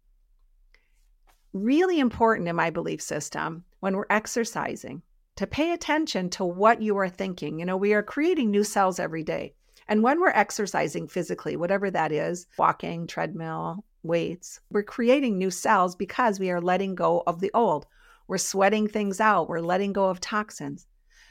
Really 1.53 1.99
important 1.99 2.49
in 2.49 2.57
my 2.57 2.71
belief 2.71 3.01
system 3.01 3.65
when 3.81 3.97
we're 3.97 4.07
exercising 4.11 5.03
to 5.37 5.47
pay 5.47 5.73
attention 5.73 6.29
to 6.31 6.45
what 6.45 6.83
you 6.83 6.97
are 6.97 7.09
thinking. 7.09 7.59
You 7.59 7.67
know, 7.67 7.77
we 7.77 7.95
are 7.95 8.03
creating 8.03 8.51
new 8.51 8.65
cells 8.65 8.99
every 8.99 9.23
day. 9.23 9.55
And 9.87 10.03
when 10.03 10.21
we're 10.21 10.29
exercising 10.31 11.09
physically, 11.09 11.57
whatever 11.57 11.91
that 11.91 12.13
is, 12.13 12.47
walking, 12.59 13.07
treadmill, 13.07 13.85
weights, 14.03 14.61
we're 14.71 14.83
creating 14.83 15.39
new 15.39 15.51
cells 15.51 15.97
because 15.97 16.39
we 16.39 16.51
are 16.51 16.61
letting 16.61 16.95
go 16.95 17.23
of 17.27 17.41
the 17.41 17.51
old. 17.55 17.87
We're 18.27 18.39
sweating 18.39 18.89
things 18.89 19.21
out, 19.21 19.49
we're 19.49 19.61
letting 19.61 19.93
go 19.93 20.07
of 20.11 20.21
toxins. 20.21 20.87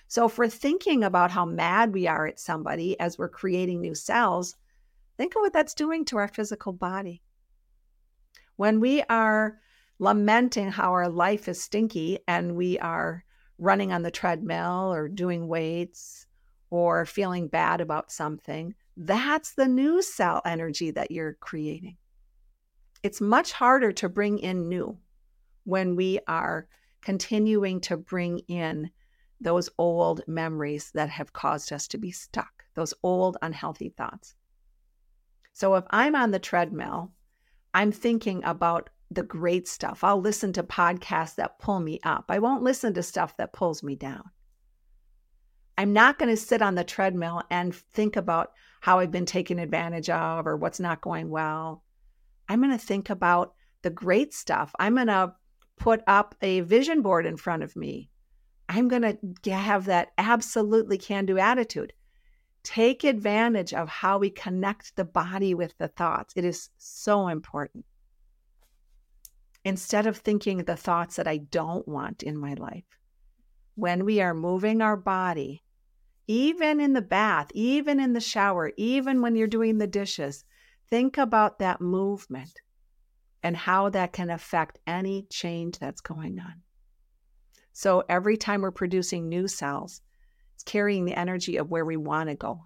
So, 0.07 0.25
if 0.25 0.37
we're 0.37 0.47
thinking 0.47 1.03
about 1.03 1.31
how 1.31 1.45
mad 1.45 1.93
we 1.93 2.07
are 2.07 2.25
at 2.27 2.39
somebody 2.39 2.99
as 2.99 3.17
we're 3.17 3.29
creating 3.29 3.81
new 3.81 3.93
cells, 3.93 4.55
think 5.17 5.35
of 5.35 5.41
what 5.41 5.53
that's 5.53 5.73
doing 5.73 6.05
to 6.05 6.17
our 6.17 6.27
physical 6.27 6.71
body. 6.71 7.21
When 8.55 8.79
we 8.79 9.03
are 9.09 9.59
lamenting 9.99 10.71
how 10.71 10.93
our 10.93 11.09
life 11.09 11.47
is 11.47 11.61
stinky 11.61 12.19
and 12.27 12.55
we 12.55 12.79
are 12.79 13.23
running 13.57 13.91
on 13.91 14.03
the 14.03 14.11
treadmill 14.11 14.93
or 14.93 15.07
doing 15.07 15.47
weights 15.47 16.25
or 16.69 17.05
feeling 17.05 17.47
bad 17.47 17.81
about 17.81 18.11
something, 18.11 18.75
that's 18.95 19.53
the 19.53 19.67
new 19.67 20.01
cell 20.01 20.41
energy 20.45 20.91
that 20.91 21.11
you're 21.11 21.33
creating. 21.33 21.97
It's 23.03 23.21
much 23.21 23.53
harder 23.53 23.91
to 23.93 24.09
bring 24.09 24.39
in 24.39 24.67
new 24.67 24.97
when 25.63 25.95
we 25.95 26.19
are 26.27 26.67
continuing 27.01 27.79
to 27.81 27.97
bring 27.97 28.39
in 28.47 28.89
those 29.39 29.69
old 29.77 30.21
memories 30.27 30.91
that 30.93 31.09
have 31.09 31.33
caused 31.33 31.71
us 31.71 31.87
to 31.89 31.97
be 31.97 32.11
stuck, 32.11 32.63
those 32.73 32.93
old 33.03 33.37
unhealthy 33.41 33.89
thoughts. 33.89 34.35
So 35.53 35.75
if 35.75 35.85
I'm 35.89 36.15
on 36.15 36.31
the 36.31 36.39
treadmill, 36.39 37.11
I'm 37.73 37.91
thinking 37.91 38.43
about 38.43 38.89
the 39.11 39.23
great 39.23 39.67
stuff. 39.67 40.03
I'll 40.03 40.21
listen 40.21 40.53
to 40.53 40.63
podcasts 40.63 41.35
that 41.35 41.59
pull 41.59 41.79
me 41.79 41.99
up. 42.03 42.25
I 42.29 42.39
won't 42.39 42.63
listen 42.63 42.93
to 42.95 43.03
stuff 43.03 43.37
that 43.37 43.53
pulls 43.53 43.83
me 43.83 43.95
down. 43.95 44.23
I'm 45.77 45.93
not 45.93 46.17
going 46.17 46.29
to 46.29 46.41
sit 46.41 46.61
on 46.61 46.75
the 46.75 46.83
treadmill 46.83 47.43
and 47.51 47.73
think 47.73 48.15
about 48.15 48.53
how 48.81 48.99
I've 48.99 49.11
been 49.11 49.27
taken 49.27 49.59
advantage 49.59 50.09
of 50.09 50.47
or 50.47 50.57
what's 50.57 50.79
not 50.79 51.01
going 51.01 51.29
well. 51.29 51.83
I'm 52.49 52.61
going 52.61 52.77
to 52.77 52.85
think 52.85 53.09
about 53.09 53.53
the 53.81 53.89
great 53.89 54.33
stuff. 54.33 54.73
I'm 54.79 54.95
going 54.95 55.07
to 55.07 55.33
put 55.77 56.01
up 56.07 56.35
a 56.41 56.61
vision 56.61 57.01
board 57.01 57.25
in 57.25 57.37
front 57.37 57.63
of 57.63 57.75
me. 57.75 58.09
I'm 58.69 58.87
going 58.87 59.17
to 59.43 59.53
have 59.53 59.85
that 59.85 60.09
absolutely 60.17 60.97
can 60.97 61.25
do 61.25 61.37
attitude. 61.37 61.93
Take 62.63 63.03
advantage 63.03 63.73
of 63.73 63.87
how 63.87 64.17
we 64.17 64.29
connect 64.29 64.95
the 64.95 65.05
body 65.05 65.53
with 65.53 65.77
the 65.77 65.87
thoughts. 65.87 66.33
It 66.35 66.43
is 66.43 66.69
so 66.77 67.27
important 67.27 67.85
instead 69.63 70.07
of 70.07 70.17
thinking 70.17 70.59
the 70.59 70.75
thoughts 70.75 71.17
that 71.17 71.27
I 71.27 71.37
don't 71.37 71.87
want 71.87 72.23
in 72.23 72.37
my 72.37 72.53
life. 72.53 72.85
When 73.75 74.05
we 74.05 74.21
are 74.21 74.33
moving 74.33 74.81
our 74.81 74.97
body, 74.97 75.63
even 76.27 76.79
in 76.81 76.93
the 76.93 77.01
bath, 77.01 77.49
even 77.53 77.99
in 77.99 78.13
the 78.13 78.19
shower, 78.19 78.71
even 78.75 79.21
when 79.21 79.35
you're 79.35 79.47
doing 79.47 79.77
the 79.77 79.87
dishes, 79.87 80.43
think 80.89 81.17
about 81.17 81.59
that 81.59 81.81
movement 81.81 82.61
and 83.43 83.55
how 83.55 83.89
that 83.89 84.13
can 84.13 84.29
affect 84.29 84.79
any 84.87 85.25
change 85.29 85.79
that's 85.79 86.01
going 86.01 86.39
on. 86.39 86.61
So 87.73 88.03
every 88.09 88.37
time 88.37 88.61
we're 88.61 88.71
producing 88.71 89.29
new 89.29 89.47
cells, 89.47 90.01
it's 90.55 90.63
carrying 90.63 91.05
the 91.05 91.17
energy 91.17 91.57
of 91.57 91.69
where 91.69 91.85
we 91.85 91.97
want 91.97 92.29
to 92.29 92.35
go, 92.35 92.63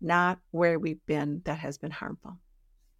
not 0.00 0.38
where 0.52 0.78
we've 0.78 1.04
been 1.06 1.42
that 1.44 1.58
has 1.58 1.78
been 1.78 1.90
harmful. 1.90 2.38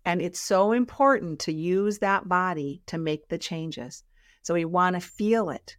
And 0.04 0.20
it's 0.20 0.40
so 0.40 0.72
important 0.72 1.40
to 1.40 1.52
use 1.52 1.98
that 1.98 2.28
body 2.28 2.82
to 2.86 2.98
make 2.98 3.28
the 3.28 3.38
changes. 3.38 4.02
So 4.42 4.54
we 4.54 4.64
want 4.64 4.96
to 4.96 5.00
feel 5.00 5.50
it. 5.50 5.76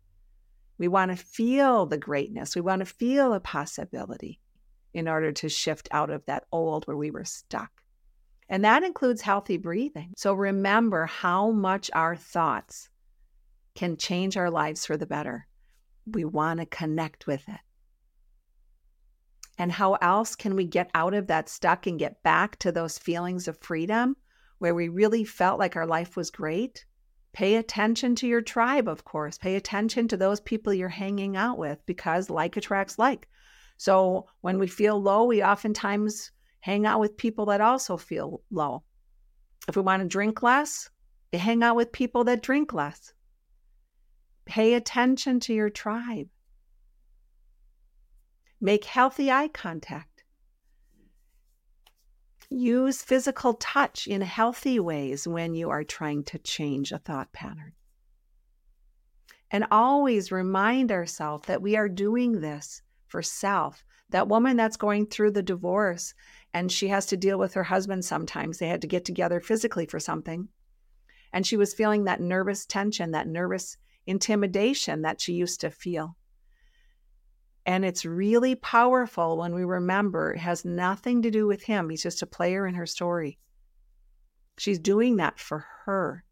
We 0.78 0.88
want 0.88 1.12
to 1.12 1.18
feel 1.18 1.86
the 1.86 1.98
greatness. 1.98 2.56
We 2.56 2.62
want 2.62 2.80
to 2.80 2.86
feel 2.86 3.34
a 3.34 3.40
possibility 3.40 4.40
in 4.94 5.08
order 5.08 5.32
to 5.32 5.50
shift 5.50 5.90
out 5.92 6.10
of 6.10 6.26
that 6.28 6.46
old 6.52 6.86
where 6.86 6.98
we 6.98 7.12
were 7.12 7.26
stuck. 7.26 7.72
And 8.50 8.66
that 8.66 8.84
includes 8.84 9.22
healthy 9.22 9.58
breathing. 9.58 10.14
So 10.18 10.34
remember 10.34 11.06
how 11.06 11.52
much 11.52 11.92
our 11.94 12.16
thoughts 12.16 12.90
can 13.76 13.96
change 13.96 14.36
our 14.36 14.50
lives 14.50 14.86
for 14.86 14.98
the 14.98 15.06
better. 15.06 15.48
We 16.08 16.26
want 16.26 16.60
to 16.60 16.66
connect 16.66 17.28
with 17.28 17.48
it. 17.48 17.60
And 19.60 19.72
how 19.72 19.96
else 19.96 20.36
can 20.36 20.56
we 20.56 20.66
get 20.66 20.90
out 20.96 21.14
of 21.14 21.28
that 21.28 21.50
stuck 21.50 21.86
and 21.86 22.00
get 22.00 22.24
back 22.24 22.58
to 22.60 22.72
those 22.72 22.98
feelings 22.98 23.48
of 23.48 23.58
freedom 23.60 24.16
where 24.58 24.74
we 24.74 24.90
really 24.90 25.26
felt 25.26 25.60
like 25.60 25.76
our 25.76 25.86
life 25.86 26.16
was 26.16 26.32
great? 26.32 26.86
Pay 27.34 27.58
attention 27.58 28.16
to 28.16 28.28
your 28.28 28.42
tribe, 28.42 28.88
of 28.88 29.04
course. 29.04 29.38
Pay 29.38 29.56
attention 29.56 30.08
to 30.08 30.18
those 30.18 30.40
people 30.40 30.74
you're 30.74 30.90
hanging 30.90 31.38
out 31.38 31.60
with 31.60 31.86
because 31.86 32.30
like 32.30 32.58
attracts 32.58 32.98
like. 32.98 33.28
So 33.78 34.28
when 34.42 34.58
we 34.58 34.68
feel 34.68 35.00
low, 35.00 35.26
we 35.26 35.44
oftentimes 35.44 36.32
hang 36.62 36.86
out 36.86 37.00
with 37.00 37.18
people 37.18 37.46
that 37.46 37.62
also 37.62 37.98
feel 37.98 38.42
low. 38.52 38.84
If 39.68 39.76
we 39.76 39.82
want 39.82 40.02
to 40.02 40.08
drink 40.08 40.42
less, 40.44 40.90
hang 41.32 41.64
out 41.64 41.76
with 41.76 41.92
people 41.92 42.24
that 42.26 42.42
drink 42.42 42.74
less. 42.74 43.14
Pay 44.46 44.74
attention 44.74 45.40
to 45.42 45.54
your 45.54 45.70
tribe. 45.70 46.28
Make 48.60 48.84
healthy 48.84 49.32
eye 49.32 49.48
contact. 49.48 50.24
Use 52.50 53.04
physical 53.04 53.54
touch 53.54 54.08
in 54.08 54.22
healthy 54.22 54.80
ways 54.80 55.28
when 55.28 55.54
you 55.54 55.70
are 55.70 55.84
trying 55.84 56.24
to 56.26 56.40
change 56.40 56.92
a 56.92 56.98
thought 56.98 57.32
pattern. 57.32 57.74
And 59.52 59.68
always 59.70 60.32
remind 60.32 60.92
ourselves 60.92 61.48
that 61.48 61.62
we 61.62 61.76
are 61.76 61.88
doing 61.88 62.42
this 62.42 62.82
for 63.08 63.22
self. 63.22 63.86
That 64.10 64.28
woman 64.28 64.58
that's 64.58 64.78
going 64.78 65.06
through 65.06 65.32
the 65.32 65.44
divorce 65.44 66.16
and 66.54 66.72
she 66.72 66.88
has 66.88 67.06
to 67.08 67.18
deal 67.18 67.38
with 67.38 67.54
her 67.54 67.64
husband 67.64 68.04
sometimes, 68.06 68.58
they 68.58 68.68
had 68.68 68.82
to 68.82 68.88
get 68.88 69.06
together 69.06 69.40
physically 69.40 69.86
for 69.86 70.00
something. 70.00 70.50
And 71.32 71.46
she 71.46 71.58
was 71.58 71.74
feeling 71.74 72.06
that 72.06 72.22
nervous 72.22 72.66
tension, 72.66 73.12
that 73.12 73.28
nervous 73.28 73.78
intimidation 74.08 75.04
that 75.04 75.22
she 75.22 75.34
used 75.34 75.62
to 75.62 75.70
feel. 75.70 76.16
And 77.66 77.86
it's 77.86 78.04
really 78.04 78.56
powerful 78.56 79.38
when 79.38 79.54
we 79.54 79.64
remember 79.64 80.34
it 80.34 80.40
has 80.40 80.66
nothing 80.66 81.22
to 81.22 81.30
do 81.30 81.46
with 81.46 81.62
him. 81.62 81.90
He's 81.90 82.02
just 82.02 82.24
a 82.24 82.28
player 82.28 82.66
in 82.66 82.74
her 82.74 82.88
story. 82.88 83.38
She's 84.58 84.80
doing 84.80 85.18
that 85.18 85.40
for 85.40 85.66
her. 85.86 86.24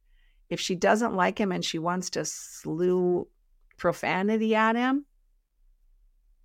If 0.49 0.59
she 0.59 0.73
doesn't 0.73 1.15
like 1.15 1.37
him 1.39 1.51
and 1.51 1.63
she 1.63 1.77
wants 1.77 2.09
to 2.11 2.25
slew 2.25 3.27
profanity 3.77 4.55
at 4.55 4.75
him, 4.75 5.05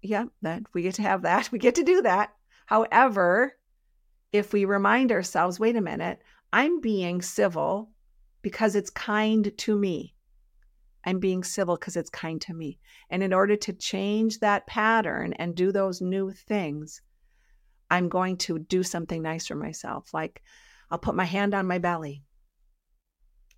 yeah, 0.03 0.27
that 0.43 0.65
we 0.75 0.83
get 0.83 0.97
to 0.97 1.03
have 1.03 1.23
that. 1.23 1.49
We 1.53 1.59
get 1.59 1.77
to 1.77 1.85
do 1.85 2.03
that. 2.03 2.35
However, 2.67 3.55
if 4.33 4.53
we 4.53 4.65
remind 4.65 5.13
ourselves, 5.13 5.61
wait 5.61 5.77
a 5.77 5.81
minute, 5.81 6.21
I'm 6.53 6.81
being 6.81 7.23
civil 7.23 7.91
because 8.43 8.75
it's 8.75 8.91
kind 8.91 9.53
to 9.57 9.77
me. 9.77 10.15
I'm 11.05 11.19
being 11.19 11.43
civil 11.43 11.77
because 11.77 11.97
it's 11.97 12.11
kind 12.11 12.41
to 12.43 12.55
me. 12.55 12.79
And 13.11 13.23
in 13.23 13.33
order 13.33 13.57
to 13.57 13.73
change 13.73 14.39
that 14.39 14.67
pattern 14.67 15.33
and 15.35 15.55
do 15.55 15.73
those 15.73 16.01
new 16.01 16.31
things, 16.31 17.03
I'm 17.91 18.09
going 18.09 18.39
to 18.39 18.59
do 18.59 18.83
something 18.83 19.23
nice 19.23 19.47
for 19.47 19.55
myself. 19.55 20.15
Like 20.15 20.43
I'll 20.91 20.99
put 20.99 21.15
my 21.15 21.25
hand 21.25 21.55
on 21.55 21.67
my 21.67 21.79
belly 21.79 22.23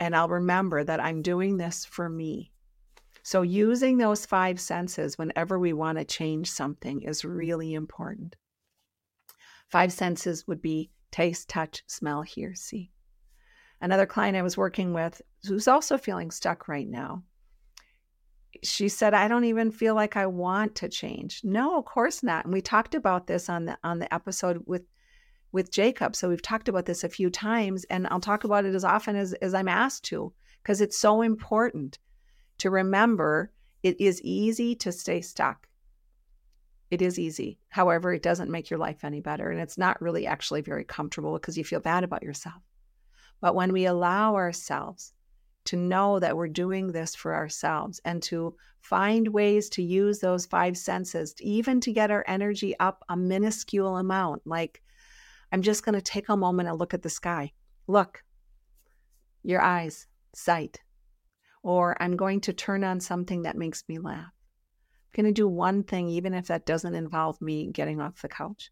and 0.00 0.16
I'll 0.16 0.28
remember 0.28 0.82
that 0.82 1.00
I'm 1.00 1.22
doing 1.22 1.56
this 1.56 1.84
for 1.84 2.08
me. 2.08 2.50
So, 3.22 3.40
using 3.40 3.96
those 3.96 4.26
five 4.26 4.60
senses 4.60 5.16
whenever 5.16 5.58
we 5.58 5.72
want 5.72 5.98
to 5.98 6.04
change 6.04 6.50
something 6.50 7.02
is 7.02 7.24
really 7.24 7.72
important. 7.72 8.36
Five 9.74 9.92
senses 9.92 10.46
would 10.46 10.62
be 10.62 10.92
taste, 11.10 11.48
touch, 11.48 11.82
smell, 11.88 12.22
hear, 12.22 12.54
see. 12.54 12.92
Another 13.80 14.06
client 14.06 14.36
I 14.36 14.42
was 14.42 14.56
working 14.56 14.92
with 14.92 15.20
who's 15.48 15.66
also 15.66 15.98
feeling 15.98 16.30
stuck 16.30 16.68
right 16.68 16.88
now 16.88 17.24
she 18.62 18.88
said 18.88 19.14
i 19.14 19.26
don't 19.26 19.46
even 19.46 19.72
feel 19.72 19.96
like 19.96 20.16
i 20.16 20.26
want 20.26 20.76
to 20.76 20.88
change. 20.88 21.40
No 21.42 21.76
of 21.76 21.86
course 21.86 22.22
not. 22.22 22.44
And 22.44 22.54
we 22.54 22.60
talked 22.60 22.94
about 22.94 23.26
this 23.26 23.48
on 23.48 23.64
the 23.64 23.76
on 23.82 23.98
the 23.98 24.14
episode 24.14 24.62
with 24.64 24.84
with 25.50 25.72
jacob. 25.72 26.14
So 26.14 26.28
we've 26.28 26.40
talked 26.40 26.68
about 26.68 26.86
this 26.86 27.02
a 27.02 27.08
few 27.08 27.28
times 27.28 27.82
and 27.90 28.06
i'll 28.12 28.20
talk 28.20 28.44
about 28.44 28.64
it 28.64 28.76
as 28.76 28.84
often 28.84 29.16
as, 29.16 29.32
as 29.34 29.54
i'm 29.54 29.66
asked 29.66 30.04
to 30.04 30.32
because 30.62 30.80
it's 30.80 30.96
so 30.96 31.20
important 31.20 31.98
to 32.58 32.70
remember 32.70 33.50
it 33.82 34.00
is 34.00 34.22
easy 34.22 34.76
to 34.76 34.92
stay 34.92 35.20
stuck 35.20 35.66
it 36.94 37.02
is 37.02 37.18
easy 37.18 37.58
however 37.68 38.12
it 38.12 38.22
doesn't 38.22 38.50
make 38.50 38.70
your 38.70 38.78
life 38.78 39.04
any 39.04 39.20
better 39.20 39.50
and 39.50 39.60
it's 39.60 39.76
not 39.76 40.00
really 40.00 40.26
actually 40.26 40.62
very 40.62 40.84
comfortable 40.84 41.34
because 41.34 41.58
you 41.58 41.64
feel 41.64 41.80
bad 41.80 42.04
about 42.04 42.22
yourself 42.22 42.62
but 43.40 43.54
when 43.54 43.72
we 43.72 43.84
allow 43.84 44.34
ourselves 44.36 45.12
to 45.64 45.76
know 45.76 46.18
that 46.18 46.36
we're 46.36 46.48
doing 46.48 46.92
this 46.92 47.14
for 47.14 47.34
ourselves 47.34 48.00
and 48.04 48.22
to 48.22 48.54
find 48.80 49.28
ways 49.28 49.70
to 49.70 49.82
use 49.82 50.18
those 50.18 50.46
five 50.46 50.76
senses, 50.76 51.34
even 51.40 51.80
to 51.80 51.92
get 51.92 52.10
our 52.10 52.24
energy 52.26 52.78
up 52.78 53.02
a 53.08 53.16
minuscule 53.16 53.96
amount. 53.96 54.42
Like, 54.44 54.82
I'm 55.50 55.62
just 55.62 55.84
going 55.84 55.94
to 55.94 56.02
take 56.02 56.28
a 56.28 56.36
moment 56.36 56.68
and 56.68 56.78
look 56.78 56.92
at 56.92 57.02
the 57.02 57.10
sky. 57.10 57.52
Look, 57.86 58.22
your 59.42 59.62
eyes, 59.62 60.06
sight. 60.34 60.80
Or 61.62 61.96
I'm 62.02 62.16
going 62.16 62.42
to 62.42 62.52
turn 62.52 62.84
on 62.84 63.00
something 63.00 63.42
that 63.42 63.56
makes 63.56 63.84
me 63.88 63.98
laugh. 63.98 64.33
Going 65.14 65.26
to 65.26 65.32
do 65.32 65.48
one 65.48 65.84
thing, 65.84 66.08
even 66.08 66.34
if 66.34 66.48
that 66.48 66.66
doesn't 66.66 66.94
involve 66.94 67.40
me 67.40 67.70
getting 67.70 68.00
off 68.00 68.20
the 68.20 68.28
couch. 68.28 68.70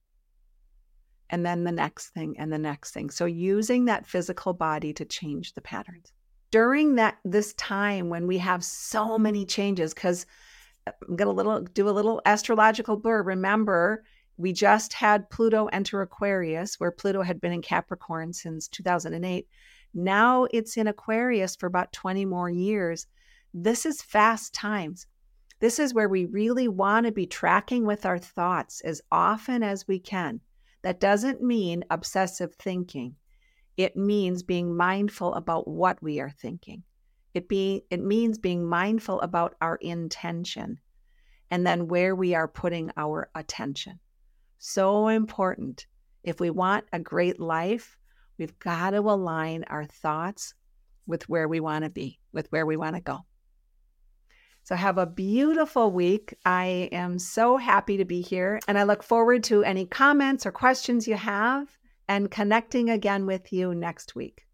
And 1.31 1.47
then 1.47 1.65
the 1.65 1.73
next 1.73 2.09
thing 2.09 2.35
and 2.39 2.53
the 2.53 2.59
next 2.59 2.91
thing. 2.91 3.11
So 3.11 3.25
using 3.25 3.87
that 3.87 4.07
physical 4.07 4.53
body 4.53 4.93
to 4.95 5.05
change 5.05 5.55
the 5.55 5.63
patterns. 5.63 6.13
During 6.51 6.97
that 6.97 7.19
this 7.25 7.55
time 7.55 8.11
when 8.11 8.27
we 8.27 8.39
have 8.39 8.63
so 8.63 9.17
many 9.17 9.47
changes 9.47 9.95
because 9.95 10.27
uh, 10.87 10.91
i'm 11.09 11.17
going 11.17 11.29
to 11.29 11.33
little 11.33 11.63
do 11.63 11.89
a 11.89 11.91
little 11.91 12.21
astrological 12.27 12.97
blur. 12.97 13.23
Remember 13.23 14.05
we 14.37 14.53
just 14.53 14.93
had 14.93 15.31
pluto 15.31 15.67
enter 15.67 16.03
aquarius 16.03 16.79
where 16.79 16.91
pluto 16.91 17.23
had 17.23 17.41
been 17.41 17.53
in 17.53 17.63
capricorn 17.63 18.33
since 18.33 18.69
2008 18.69 19.47
now 19.95 20.47
it's 20.51 20.77
in 20.77 20.87
aquarius 20.87 21.55
for 21.55 21.67
about 21.67 21.93
20 21.93 22.25
more 22.25 22.51
years. 22.51 23.07
This 23.53 23.85
is 23.85 24.01
fast 24.01 24.55
times 24.55 25.07
this 25.63 25.79
is 25.79 25.95
where 25.95 26.11
we 26.11 26.27
really 26.27 26.69
want 26.69 27.07
to 27.07 27.13
be 27.13 27.27
tracking 27.27 27.87
with 27.87 28.05
our 28.05 28.19
thoughts 28.19 28.83
as 28.83 29.01
often 29.11 29.63
as 29.63 29.89
we 29.89 29.99
can 29.99 30.41
that 30.83 31.01
doesn't 31.01 31.41
mean 31.41 31.83
obsessive 31.89 32.55
thinking 32.57 33.17
it 33.77 33.97
means 33.97 34.43
being 34.43 34.77
mindful 34.77 35.35
about 35.35 35.67
what 35.67 36.03
we 36.03 36.21
are 36.21 36.31
thinking. 36.31 36.83
It 37.35 37.49
be 37.49 37.85
it 37.91 38.01
means 38.01 38.39
being 38.39 38.67
mindful 38.67 39.21
about 39.23 39.55
our 39.61 39.77
intention 39.77 40.79
and 41.51 41.67
then 41.67 41.89
where 41.89 42.15
we 42.15 42.35
are 42.35 42.49
putting 42.49 42.91
our 42.97 43.31
attention. 43.35 43.99
So 44.59 45.09
important. 45.09 45.87
If 46.23 46.39
we 46.39 46.51
want 46.51 46.85
a 46.93 47.01
great 47.01 47.41
life, 47.41 47.97
we've 48.39 48.59
got 48.59 48.91
to 48.91 48.99
align 48.99 49.65
our 49.65 49.85
thoughts 49.85 50.55
with 51.07 51.29
where 51.29 51.49
we 51.49 51.59
want 51.59 51.85
to 51.85 51.91
be, 51.91 52.21
with 52.33 52.53
where 52.53 52.67
we 52.67 52.77
want 52.77 52.97
to 52.97 53.03
go. 53.03 53.21
So, 54.65 54.77
have 54.77 54.99
a 54.99 55.07
beautiful 55.07 55.91
week. 55.91 56.35
I 56.45 56.89
am 56.93 57.19
so 57.19 57.57
happy 57.57 57.97
to 57.97 58.05
be 58.05 58.21
here, 58.21 58.61
and 58.69 58.79
I 58.79 58.85
look 58.85 59.03
forward 59.03 59.43
to 59.45 59.65
any 59.65 59.87
comments 59.87 60.47
or 60.47 60.53
questions 60.53 61.09
you 61.09 61.17
have 61.17 61.69
and 62.09 62.31
connecting 62.31 62.91
again 62.91 63.27
with 63.27 63.53
you 63.53 63.75
next 63.75 64.15
week. 64.15 64.47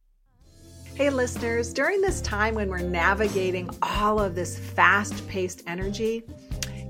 Hey, 0.95 1.11
listeners, 1.11 1.73
during 1.73 2.01
this 2.01 2.21
time 2.21 2.55
when 2.55 2.69
we're 2.69 2.79
navigating 2.79 3.71
all 3.83 4.19
of 4.19 4.35
this 4.35 4.59
fast 4.59 5.29
paced 5.29 5.63
energy, 5.67 6.25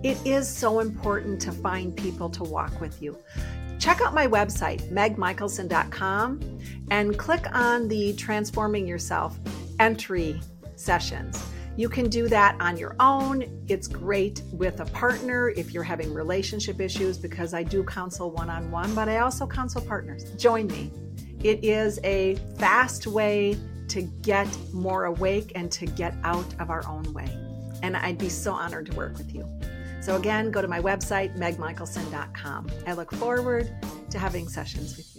it 0.03 0.17
is 0.25 0.49
so 0.49 0.81
important 0.81 1.41
to 1.43 1.53
find 1.53 1.97
people 1.97 2.31
to 2.31 2.45
walk 2.45 2.81
with 2.81 3.03
you. 3.03 3.19
Check 3.79 4.01
out 4.01 4.15
my 4.15 4.27
website, 4.27 4.81
megmichaelson.com, 4.91 6.61
and 6.91 7.19
click 7.19 7.45
on 7.53 7.89
the 7.89 8.15
Transforming 8.15 8.87
Yourself 8.87 9.39
entry 9.79 10.41
sessions. 10.77 11.45
You 11.79 11.89
can 11.89 12.11
do 12.11 12.27
that 12.27 12.57
on 12.59 12.77
your 12.77 12.97
own. 12.99 13.65
It's 13.69 13.87
great 13.87 14.43
with 14.51 14.81
a 14.81 14.87
partner 14.87 15.51
if 15.51 15.73
you're 15.73 15.85
having 15.85 16.13
relationship 16.13 16.81
issues 16.81 17.17
because 17.17 17.55
I 17.55 17.63
do 17.63 17.85
counsel 17.85 18.33
one 18.33 18.51
on 18.51 18.73
one, 18.73 18.93
but 18.97 19.09
I 19.09 19.19
also 19.19 19.47
counsel 19.47 19.81
partners. 19.83 20.25
Join 20.33 20.67
me. 20.67 20.91
It 21.45 21.63
is 21.63 22.01
a 22.03 22.35
fast 22.59 23.07
way 23.07 23.57
to 23.91 24.03
get 24.03 24.49
more 24.73 25.05
awake 25.05 25.53
and 25.55 25.71
to 25.71 25.87
get 25.87 26.17
out 26.25 26.53
of 26.59 26.69
our 26.69 26.85
own 26.89 27.13
way. 27.13 27.29
And 27.85 27.97
I'd 27.97 28.19
be 28.19 28.29
so 28.29 28.55
honored 28.55 28.87
to 28.87 28.97
work 28.97 29.17
with 29.17 29.33
you. 29.33 29.49
So, 30.01 30.17
again, 30.17 30.51
go 30.51 30.61
to 30.61 30.67
my 30.67 30.81
website, 30.81 31.39
megmichaelson.com. 31.39 32.67
I 32.89 32.93
look 32.95 33.13
forward 33.15 33.73
to 34.11 34.19
having 34.19 34.49
sessions 34.49 34.97
with 34.97 35.15
you. 35.15 35.18